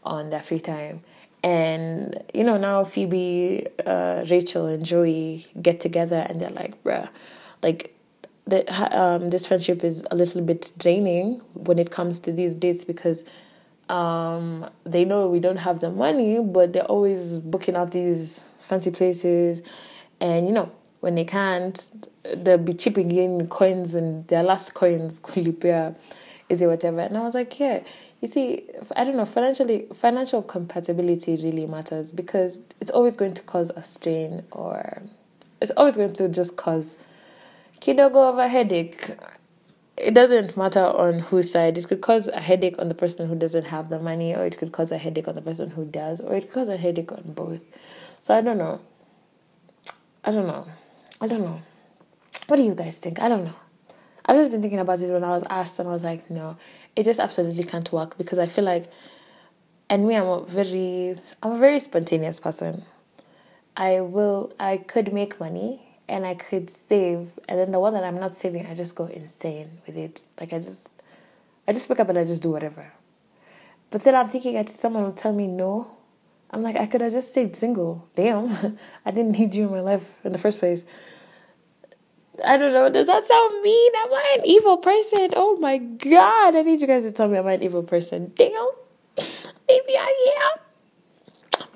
on 0.04 0.30
their 0.30 0.44
free 0.44 0.60
time. 0.60 1.02
And, 1.44 2.22
you 2.34 2.44
know, 2.44 2.58
now 2.58 2.84
Phoebe, 2.84 3.68
uh, 3.86 4.26
Rachel, 4.30 4.68
and 4.68 4.86
Joey 4.86 5.48
get 5.62 5.80
together 5.80 6.26
and 6.30 6.40
they're 6.40 6.50
like, 6.50 6.84
bruh, 6.84 7.10
like, 7.64 7.96
that 8.48 8.68
um, 8.94 9.30
this 9.30 9.46
friendship 9.46 9.84
is 9.84 10.04
a 10.12 10.16
little 10.16 10.42
bit 10.42 10.72
draining 10.78 11.42
when 11.54 11.80
it 11.80 11.92
comes 11.92 12.20
to 12.20 12.32
these 12.32 12.56
dates 12.56 12.84
because 12.84 13.24
um, 13.90 14.70
they 14.84 15.06
know 15.06 15.28
we 15.28 15.40
don't 15.40 15.58
have 15.58 15.80
the 15.80 15.90
money, 15.90 16.40
but 16.40 16.74
they're 16.74 16.84
always 16.84 17.40
booking 17.40 17.76
out 17.76 17.92
these 17.92 18.44
fancy 18.60 18.92
places, 18.92 19.62
and 20.20 20.48
you 20.48 20.54
know 20.54 20.72
when 21.00 21.16
they 21.16 21.26
can't, 21.26 22.08
they'll 22.38 22.58
be 22.58 22.74
chipping 22.74 23.12
in 23.12 23.48
coins 23.48 23.96
and 23.96 24.28
their 24.28 24.44
last 24.44 24.74
coins 24.74 25.20
kulipia 25.24 25.92
uh, 25.92 25.98
is 26.50 26.62
it 26.62 26.68
whatever. 26.68 27.00
And 27.00 27.16
I 27.16 27.22
was 27.22 27.36
like, 27.36 27.60
yeah, 27.60 27.84
you 28.22 28.28
see, 28.28 28.68
I 28.96 29.04
don't 29.04 29.16
know, 29.16 29.26
financially 29.26 29.88
financial 29.96 30.42
compatibility 30.42 31.36
really 31.36 31.68
matters 31.68 32.12
because 32.12 32.64
it's 32.82 32.92
always 32.92 33.16
going 33.16 33.36
to 33.36 33.42
cause 33.44 33.72
a 33.76 33.84
strain 33.84 34.44
or 34.52 35.04
it's 35.62 35.72
always 35.78 35.96
going 35.96 36.14
to 36.14 36.28
just 36.28 36.58
cause 36.58 36.98
kidogo 37.80 38.32
of 38.32 38.38
a 38.40 38.48
headache 38.48 39.12
it 40.00 40.14
doesn't 40.14 40.56
matter 40.56 40.86
on 40.86 41.20
whose 41.20 41.52
side. 41.52 41.78
It 41.78 41.88
could 41.88 42.02
cause 42.02 42.28
a 42.30 42.40
headache 42.40 42.80
on 42.80 42.88
the 42.88 42.96
person 42.96 43.28
who 43.28 43.36
doesn't 43.36 43.66
have 43.66 43.90
the 43.90 44.00
money, 44.00 44.34
or 44.34 44.46
it 44.46 44.58
could 44.58 44.72
cause 44.72 44.92
a 44.92 44.98
headache 44.98 45.28
on 45.28 45.36
the 45.36 45.42
person 45.42 45.70
who 45.70 45.86
does, 45.86 46.22
or 46.22 46.36
it 46.36 46.44
could 46.44 46.52
cause 46.52 46.70
a 46.70 46.78
headache 46.78 47.12
on 47.12 47.24
both. 47.26 47.60
So 48.22 48.36
I 48.36 48.42
don't 48.42 48.58
know. 48.58 48.80
I 50.24 50.32
don't 50.32 50.48
know. 50.48 50.68
I 51.22 51.28
don't 51.28 51.42
know. 51.42 51.62
What 52.48 52.58
do 52.58 52.64
you 52.64 52.74
guys 52.76 52.96
think? 52.96 53.20
I 53.20 53.28
don't 53.28 53.44
know. 53.44 53.56
I've 54.26 54.38
just 54.38 54.52
been 54.52 54.62
thinking 54.62 54.80
about 54.80 55.02
it 55.02 55.12
when 55.12 55.24
I 55.24 55.32
was 55.32 55.44
asked, 55.50 55.80
and 55.80 55.90
I 55.90 55.92
was 55.92 56.04
like, 56.04 56.30
no, 56.30 56.56
it 56.96 57.04
just 57.04 57.20
absolutely 57.20 57.64
can't 57.64 57.92
work 57.92 58.18
because 58.18 58.40
I 58.40 58.46
feel 58.46 58.64
like, 58.64 58.92
and 59.90 60.08
me, 60.08 60.16
I'm 60.16 60.28
a 60.28 60.46
very, 60.46 61.16
I'm 61.42 61.54
a 61.54 61.58
very 61.58 61.80
spontaneous 61.80 62.40
person. 62.40 62.84
I 63.76 64.02
will, 64.02 64.54
I 64.60 64.78
could 64.78 65.14
make 65.14 65.40
money 65.40 65.82
and 66.08 66.26
I 66.26 66.36
could 66.36 66.70
save, 66.70 67.32
and 67.48 67.60
then 67.60 67.72
the 67.72 67.80
one 67.80 67.94
that 67.94 68.04
I'm 68.04 68.20
not 68.20 68.32
saving, 68.32 68.66
I 68.68 68.74
just 68.74 68.96
go 68.96 69.06
insane 69.06 69.70
with 69.86 69.98
it. 69.98 70.28
Like 70.40 70.54
I 70.54 70.58
just, 70.58 70.90
I 71.68 71.74
just 71.74 71.90
wake 71.90 72.00
up 72.00 72.10
and 72.10 72.18
I 72.18 72.24
just 72.24 72.42
do 72.42 72.52
whatever. 72.52 72.92
But 73.92 74.04
then 74.04 74.16
I'm 74.16 74.28
thinking 74.28 74.66
someone 74.68 75.04
will 75.04 75.14
tell 75.14 75.34
me 75.34 75.48
no. 75.48 75.92
I'm 76.52 76.64
like, 76.64 76.76
I 76.76 76.88
could 76.88 77.02
have 77.02 77.12
just 77.12 77.30
stayed 77.30 77.56
single. 77.56 78.08
Damn, 78.16 78.78
I 79.06 79.12
didn't 79.12 79.38
need 79.38 79.56
you 79.56 79.66
in 79.66 79.72
my 79.72 79.82
life 79.82 80.18
in 80.24 80.32
the 80.32 80.38
first 80.38 80.60
place. 80.60 80.86
I 82.44 82.58
don't 82.58 82.74
know. 82.74 82.90
Does 82.90 83.08
that 83.08 83.26
sound 83.26 83.62
mean? 83.62 83.92
Am 84.06 84.14
I 84.14 84.38
an 84.40 84.46
evil 84.46 84.78
person? 84.78 85.30
Oh 85.36 85.58
my 85.58 85.78
god! 85.78 86.56
I 86.56 86.62
need 86.62 86.80
you 86.80 86.88
guys 86.88 87.04
to 87.04 87.12
tell 87.12 87.28
me 87.28 87.38
am 87.38 87.48
I 87.48 87.54
an 87.54 87.64
evil 87.64 87.84
person? 87.84 88.32
Damn, 88.36 88.70
maybe 89.18 89.98
I 89.98 90.36
am. 90.42 90.69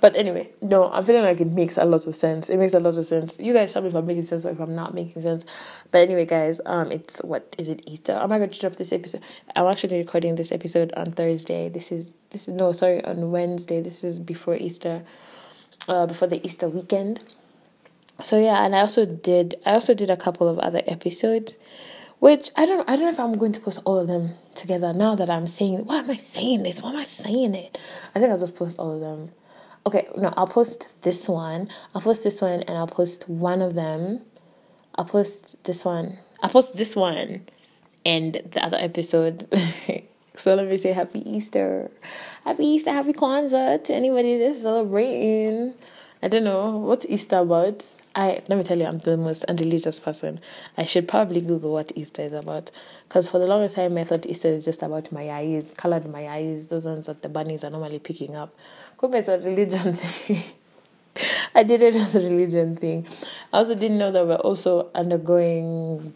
But 0.04 0.18
anyway, 0.18 0.50
no, 0.62 0.92
I'm 0.92 1.06
feeling 1.06 1.24
like 1.24 1.40
it 1.40 1.48
makes 1.48 1.78
a 1.78 1.86
lot 1.86 2.06
of 2.08 2.14
sense. 2.14 2.50
It 2.50 2.58
makes 2.58 2.74
a 2.74 2.80
lot 2.82 2.98
of 2.98 3.06
sense. 3.06 3.40
You 3.40 3.54
guys 3.54 3.72
tell 3.72 3.82
me 3.82 3.88
if 3.88 3.96
I'm 3.96 4.06
making 4.06 4.24
sense 4.24 4.44
or 4.44 4.50
if 4.50 4.60
I'm 4.60 4.76
not 4.76 4.94
making 4.94 5.22
sense. 5.22 5.46
But 5.92 6.00
anyway, 6.00 6.26
guys, 6.26 6.60
um, 6.66 6.92
it's 6.92 7.20
what 7.20 7.56
is 7.58 7.70
it 7.70 7.84
Easter? 7.88 8.12
Am 8.12 8.30
I 8.34 8.38
going 8.38 8.50
to 8.50 8.60
drop 8.60 8.76
this 8.76 8.92
episode? 8.92 9.22
I'm 9.56 9.66
actually 9.66 10.00
recording 10.00 10.36
this 10.36 10.52
episode 10.52 10.92
on 10.98 11.14
Thursday. 11.14 11.70
This 11.70 11.90
is 11.90 12.16
this 12.32 12.50
is 12.50 12.54
no 12.54 12.74
sorry 12.74 13.02
on 13.06 13.32
Wednesday. 13.32 13.80
This 13.80 14.04
is 14.04 14.20
before 14.20 14.58
Easter, 14.58 15.06
uh, 15.88 16.06
before 16.06 16.28
the 16.28 16.46
Easter 16.46 16.68
weekend. 16.68 17.24
So 18.20 18.38
yeah, 18.38 18.66
and 18.66 18.76
I 18.76 18.82
also 18.82 19.06
did 19.06 19.56
I 19.66 19.72
also 19.72 19.94
did 19.94 20.10
a 20.10 20.18
couple 20.18 20.50
of 20.50 20.60
other 20.60 20.82
episodes 20.86 21.56
which 22.20 22.50
I 22.58 22.66
don't 22.66 22.90
I 22.90 22.98
don't 22.98 23.06
know 23.06 23.10
if 23.10 23.20
I'm 23.22 23.38
going 23.38 23.54
to 23.54 23.62
post 23.62 23.80
all 23.86 24.00
of 24.00 24.10
them 24.10 24.32
together 24.54 24.92
now 24.92 25.16
that 25.16 25.30
I'm 25.30 25.48
saying 25.48 25.86
why 25.86 26.00
am 26.00 26.12
I 26.12 26.18
saying 26.18 26.64
this? 26.64 26.82
Why 26.82 26.90
am 26.90 26.98
I 26.98 27.06
saying 27.06 27.56
it? 27.56 27.78
I 28.14 28.20
think 28.20 28.32
I'll 28.32 28.40
just 28.40 28.56
post 28.56 28.80
all 28.80 28.96
of 28.96 29.00
them 29.00 29.32
okay, 29.86 30.08
no, 30.18 30.34
I'll 30.38 30.48
post 30.48 30.88
this 31.02 31.28
one. 31.28 31.70
I'll 31.94 32.02
post 32.02 32.24
this 32.24 32.42
one 32.42 32.62
and 32.64 32.78
I'll 32.78 32.88
post 32.88 33.28
one 33.30 33.62
of 33.62 33.76
them. 33.76 34.22
I'll 34.96 35.06
post 35.06 35.64
this 35.64 35.84
one. 35.86 36.20
I'll 36.42 36.50
post 36.50 36.76
this 36.76 36.96
one 36.96 37.48
and 38.06 38.34
the 38.34 38.64
other 38.64 38.78
episode. 38.80 39.48
so 40.36 40.56
let 40.56 40.68
me 40.68 40.78
say 40.78 40.92
happy 40.92 41.28
Easter. 41.30 41.90
Happy 42.44 42.66
Easter, 42.66 42.92
happy 42.92 43.14
Kwanzaa 43.14 43.84
to 43.86 43.94
anybody 43.94 44.38
that's 44.38 44.62
celebrating. 44.62 45.74
I 46.22 46.28
don't 46.28 46.44
know. 46.44 46.78
What's 46.78 47.06
Easter 47.08 47.38
about? 47.38 47.86
I 48.16 48.44
let 48.48 48.58
me 48.58 48.64
tell 48.64 48.78
you, 48.78 48.86
I'm 48.86 49.00
the 49.00 49.18
most 49.18 49.44
unreligious 49.46 50.00
person. 50.00 50.40
I 50.78 50.86
should 50.86 51.08
probably 51.08 51.42
Google 51.42 51.74
what 51.74 51.92
Easter 51.96 52.22
is 52.22 52.34
about, 52.34 52.70
because 53.08 53.28
for 53.28 53.40
the 53.40 53.48
longest 53.48 53.76
time 53.76 53.98
I 53.98 54.04
thought 54.04 54.26
Easter 54.26 54.50
is 54.50 54.66
just 54.66 54.84
about 54.84 55.12
my 55.12 55.32
eyes, 55.32 55.74
colored 55.76 56.06
my 56.10 56.28
eyes, 56.28 56.68
those 56.68 56.86
ones 56.86 57.08
that 57.08 57.24
the 57.24 57.30
bunnies 57.30 57.64
are 57.64 57.72
normally 57.72 58.00
picking 58.00 58.36
up. 58.36 58.56
Kumbe 59.00 59.16
it's 59.16 59.28
a 59.28 59.40
religion 59.40 59.94
thing. 59.96 60.44
I 61.56 61.64
did 61.64 61.82
it 61.82 61.96
as 61.96 62.16
a 62.16 62.20
religion 62.20 62.76
thing. 62.76 63.08
I 63.52 63.58
also 63.58 63.76
didn't 63.76 63.98
know 63.98 64.12
that 64.12 64.26
we're 64.26 64.36
also 64.36 64.90
undergoing 64.96 66.14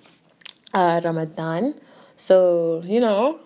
uh, 0.74 1.02
Ramadan. 1.04 1.76
So, 2.16 2.82
you 2.86 3.00
know, 3.00 3.40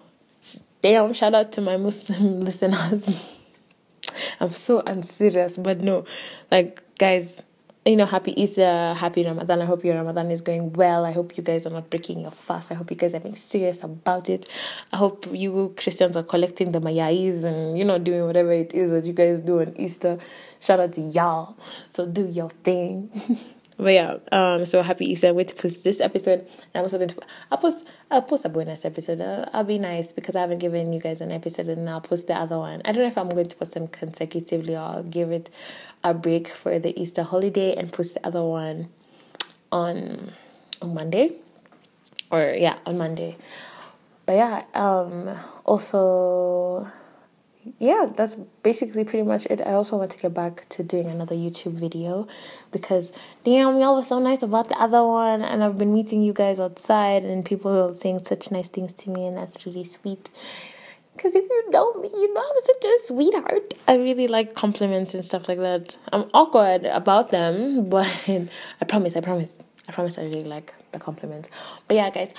damn, 0.82 1.14
shout 1.14 1.34
out 1.34 1.52
to 1.54 1.62
my 1.62 1.78
Muslim 1.78 2.42
listeners. 2.46 3.10
I'm 4.40 4.54
so 4.54 4.80
unserious, 4.80 5.58
but 5.58 5.82
no, 5.82 6.06
like, 6.52 6.82
guys, 6.98 7.42
you 7.86 7.96
know, 7.96 8.06
happy 8.06 8.40
Easter, 8.40 8.94
happy 8.94 9.26
Ramadan. 9.26 9.62
I 9.62 9.66
hope 9.66 9.84
your 9.84 9.96
Ramadan 9.96 10.30
is 10.30 10.42
going 10.42 10.72
well. 10.74 11.04
I 11.04 11.12
hope 11.12 11.36
you 11.36 11.42
guys 11.42 11.66
are 11.66 11.72
not 11.72 11.90
breaking 11.90 12.22
your 12.22 12.30
fast. 12.32 12.72
I 12.72 12.76
hope 12.76 12.92
you 12.92 12.96
guys 12.98 13.16
are 13.16 13.20
being 13.20 13.36
serious 13.36 13.84
about 13.84 14.30
it. 14.30 14.48
I 14.94 14.98
hope 14.98 15.26
you 15.32 15.74
Christians 15.76 16.16
are 16.16 16.24
collecting 16.24 16.74
the 16.74 16.80
mayais 16.80 17.44
and, 17.44 17.78
you 17.80 17.84
know, 17.84 17.98
doing 17.98 18.26
whatever 18.28 18.52
it 18.52 18.76
is 18.76 18.92
that 18.92 19.06
you 19.06 19.14
guys 19.14 19.40
do 19.40 19.62
on 19.62 19.74
Easter. 19.80 20.20
Shout 20.60 20.80
out 20.80 20.94
to 20.94 21.02
y'all. 21.02 21.58
So 21.90 22.06
do 22.06 22.28
your 22.28 22.52
thing. 22.64 23.10
but 23.82 23.94
yeah, 23.94 24.18
um, 24.32 24.64
so 24.68 24.84
happy 24.84 25.12
Easter. 25.12 25.28
I'm 25.28 25.34
going 25.34 25.48
to 25.48 25.56
post 25.56 25.84
this 25.84 26.00
episode. 26.00 26.42
And 26.42 26.76
I'm 26.76 26.84
also 26.84 27.00
going 27.00 27.10
to, 27.10 27.16
I'll 27.50 27.58
post, 27.58 27.88
I'll 28.12 28.22
post 28.22 28.46
a 28.46 28.50
bonus 28.50 28.86
episode. 28.86 29.20
Uh, 29.20 29.50
I'll 29.54 29.64
be 29.64 29.80
nice 29.80 30.12
because 30.12 30.36
I 30.36 30.42
haven't 30.42 30.60
given 30.60 30.94
you 30.94 31.00
guys 31.00 31.20
an 31.20 31.32
episode 31.32 31.68
and 31.68 31.90
I'll 31.90 32.00
post 32.00 32.28
the 32.28 32.36
other 32.36 32.60
one. 32.60 32.84
I 32.86 32.92
don't 32.92 33.02
know 33.02 33.08
if 33.08 33.18
I'm 33.18 33.30
going 33.30 33.48
to 33.48 33.56
post 33.56 33.74
them 33.74 33.88
consecutively 33.88 34.76
or 34.76 34.82
I'll 34.82 35.04
give 35.04 35.32
it 35.32 35.50
a 36.04 36.14
break 36.14 36.50
for 36.50 36.78
the 36.78 37.00
Easter 37.00 37.24
holiday 37.24 37.74
and 37.76 37.92
post 37.92 38.14
the 38.14 38.26
other 38.26 38.44
one 38.44 38.90
on 39.72 40.32
on 40.80 40.94
Monday. 40.94 41.38
Or 42.30 42.54
yeah, 42.56 42.78
on 42.86 43.00
Monday. 43.00 43.36
But 44.28 44.34
yeah, 44.34 44.64
um 44.76 45.36
also 45.66 46.88
yeah, 47.80 48.08
that's 48.16 48.36
basically 48.64 49.04
pretty 49.04 49.24
much 49.24 49.46
it. 49.48 49.62
I 49.62 49.74
also 49.74 49.98
want 49.98 50.12
to 50.12 50.18
get 50.18 50.34
back 50.34 50.68
to 50.70 50.84
doing 50.84 51.08
another 51.08 51.36
YouTube 51.36 51.74
video 51.74 52.28
because 52.72 53.12
damn, 53.44 53.78
y'all 53.78 53.96
were 53.96 54.04
so 54.04 54.20
nice 54.20 54.42
about 54.42 54.70
the 54.70 54.80
other 54.80 55.04
one, 55.04 55.42
and 55.44 55.64
I've 55.64 55.78
been 55.78 55.94
meeting 55.94 56.24
you 56.24 56.34
guys 56.34 56.60
outside, 56.60 57.24
and 57.24 57.46
people 57.46 57.72
are 57.72 57.94
saying 57.96 58.24
such 58.24 58.52
nice 58.52 58.70
things 58.70 58.94
to 58.94 59.10
me, 59.10 59.28
and 59.28 59.38
that's 59.38 59.66
really 59.66 59.84
sweet. 59.84 60.30
Because 61.16 61.36
if 61.36 61.44
you 61.44 61.70
know 61.70 61.94
me, 61.94 62.10
you 62.12 62.34
know 62.34 62.42
I'm 62.42 62.64
such 62.64 62.84
a 62.84 62.98
sweetheart. 63.06 63.74
I 63.88 63.96
really 63.98 64.28
like 64.28 64.56
compliments 64.56 65.14
and 65.14 65.24
stuff 65.24 65.48
like 65.48 65.60
that. 65.60 65.98
I'm 66.12 66.30
awkward 66.34 66.86
about 66.86 67.32
them, 67.32 67.90
but 67.90 68.08
I 68.28 68.86
promise, 68.88 69.16
I 69.16 69.22
promise, 69.22 69.52
I 69.88 69.92
promise 69.92 70.18
I 70.18 70.24
really 70.24 70.46
like 70.46 70.74
the 70.94 71.00
compliments. 71.00 71.50
But 71.88 71.98
yeah, 71.98 72.10
guys, 72.10 72.34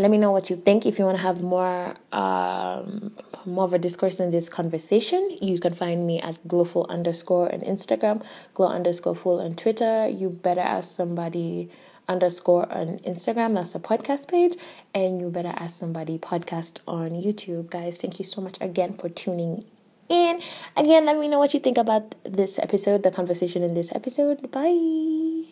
let 0.00 0.10
me 0.10 0.18
know 0.18 0.32
what 0.32 0.48
you 0.50 0.56
think. 0.56 0.86
If 0.86 0.98
you 0.98 1.04
want 1.04 1.18
to 1.18 1.22
have 1.22 1.42
more, 1.42 1.94
um, 2.12 3.12
more 3.44 3.64
of 3.64 3.72
a 3.72 3.78
discourse 3.78 4.18
in 4.18 4.30
this 4.30 4.48
conversation, 4.48 5.36
you 5.40 5.58
can 5.58 5.74
find 5.74 6.06
me 6.06 6.20
at 6.20 6.46
glowful 6.48 6.86
underscore 6.88 7.52
on 7.52 7.60
Instagram, 7.60 8.24
glow 8.54 8.68
underscore 8.68 9.14
full 9.14 9.40
on 9.40 9.54
Twitter. 9.54 10.08
You 10.08 10.30
better 10.30 10.60
ask 10.62 10.96
somebody 10.96 11.70
underscore 12.08 12.70
on 12.72 12.98
Instagram. 13.00 13.54
That's 13.54 13.74
the 13.74 13.80
podcast 13.80 14.28
page. 14.28 14.56
And 14.94 15.20
you 15.20 15.28
better 15.28 15.52
ask 15.54 15.78
somebody 15.78 16.18
podcast 16.18 16.78
on 16.88 17.10
YouTube. 17.10 17.70
Guys, 17.70 18.00
thank 18.00 18.18
you 18.18 18.24
so 18.24 18.40
much 18.40 18.56
again 18.60 18.96
for 18.96 19.08
tuning 19.08 19.64
in. 20.08 20.40
Again, 20.76 21.04
let 21.04 21.18
me 21.18 21.28
know 21.28 21.38
what 21.38 21.54
you 21.54 21.60
think 21.60 21.78
about 21.78 22.14
this 22.24 22.58
episode, 22.58 23.02
the 23.02 23.10
conversation 23.10 23.62
in 23.62 23.74
this 23.74 23.92
episode. 23.94 24.50
Bye. 24.50 25.49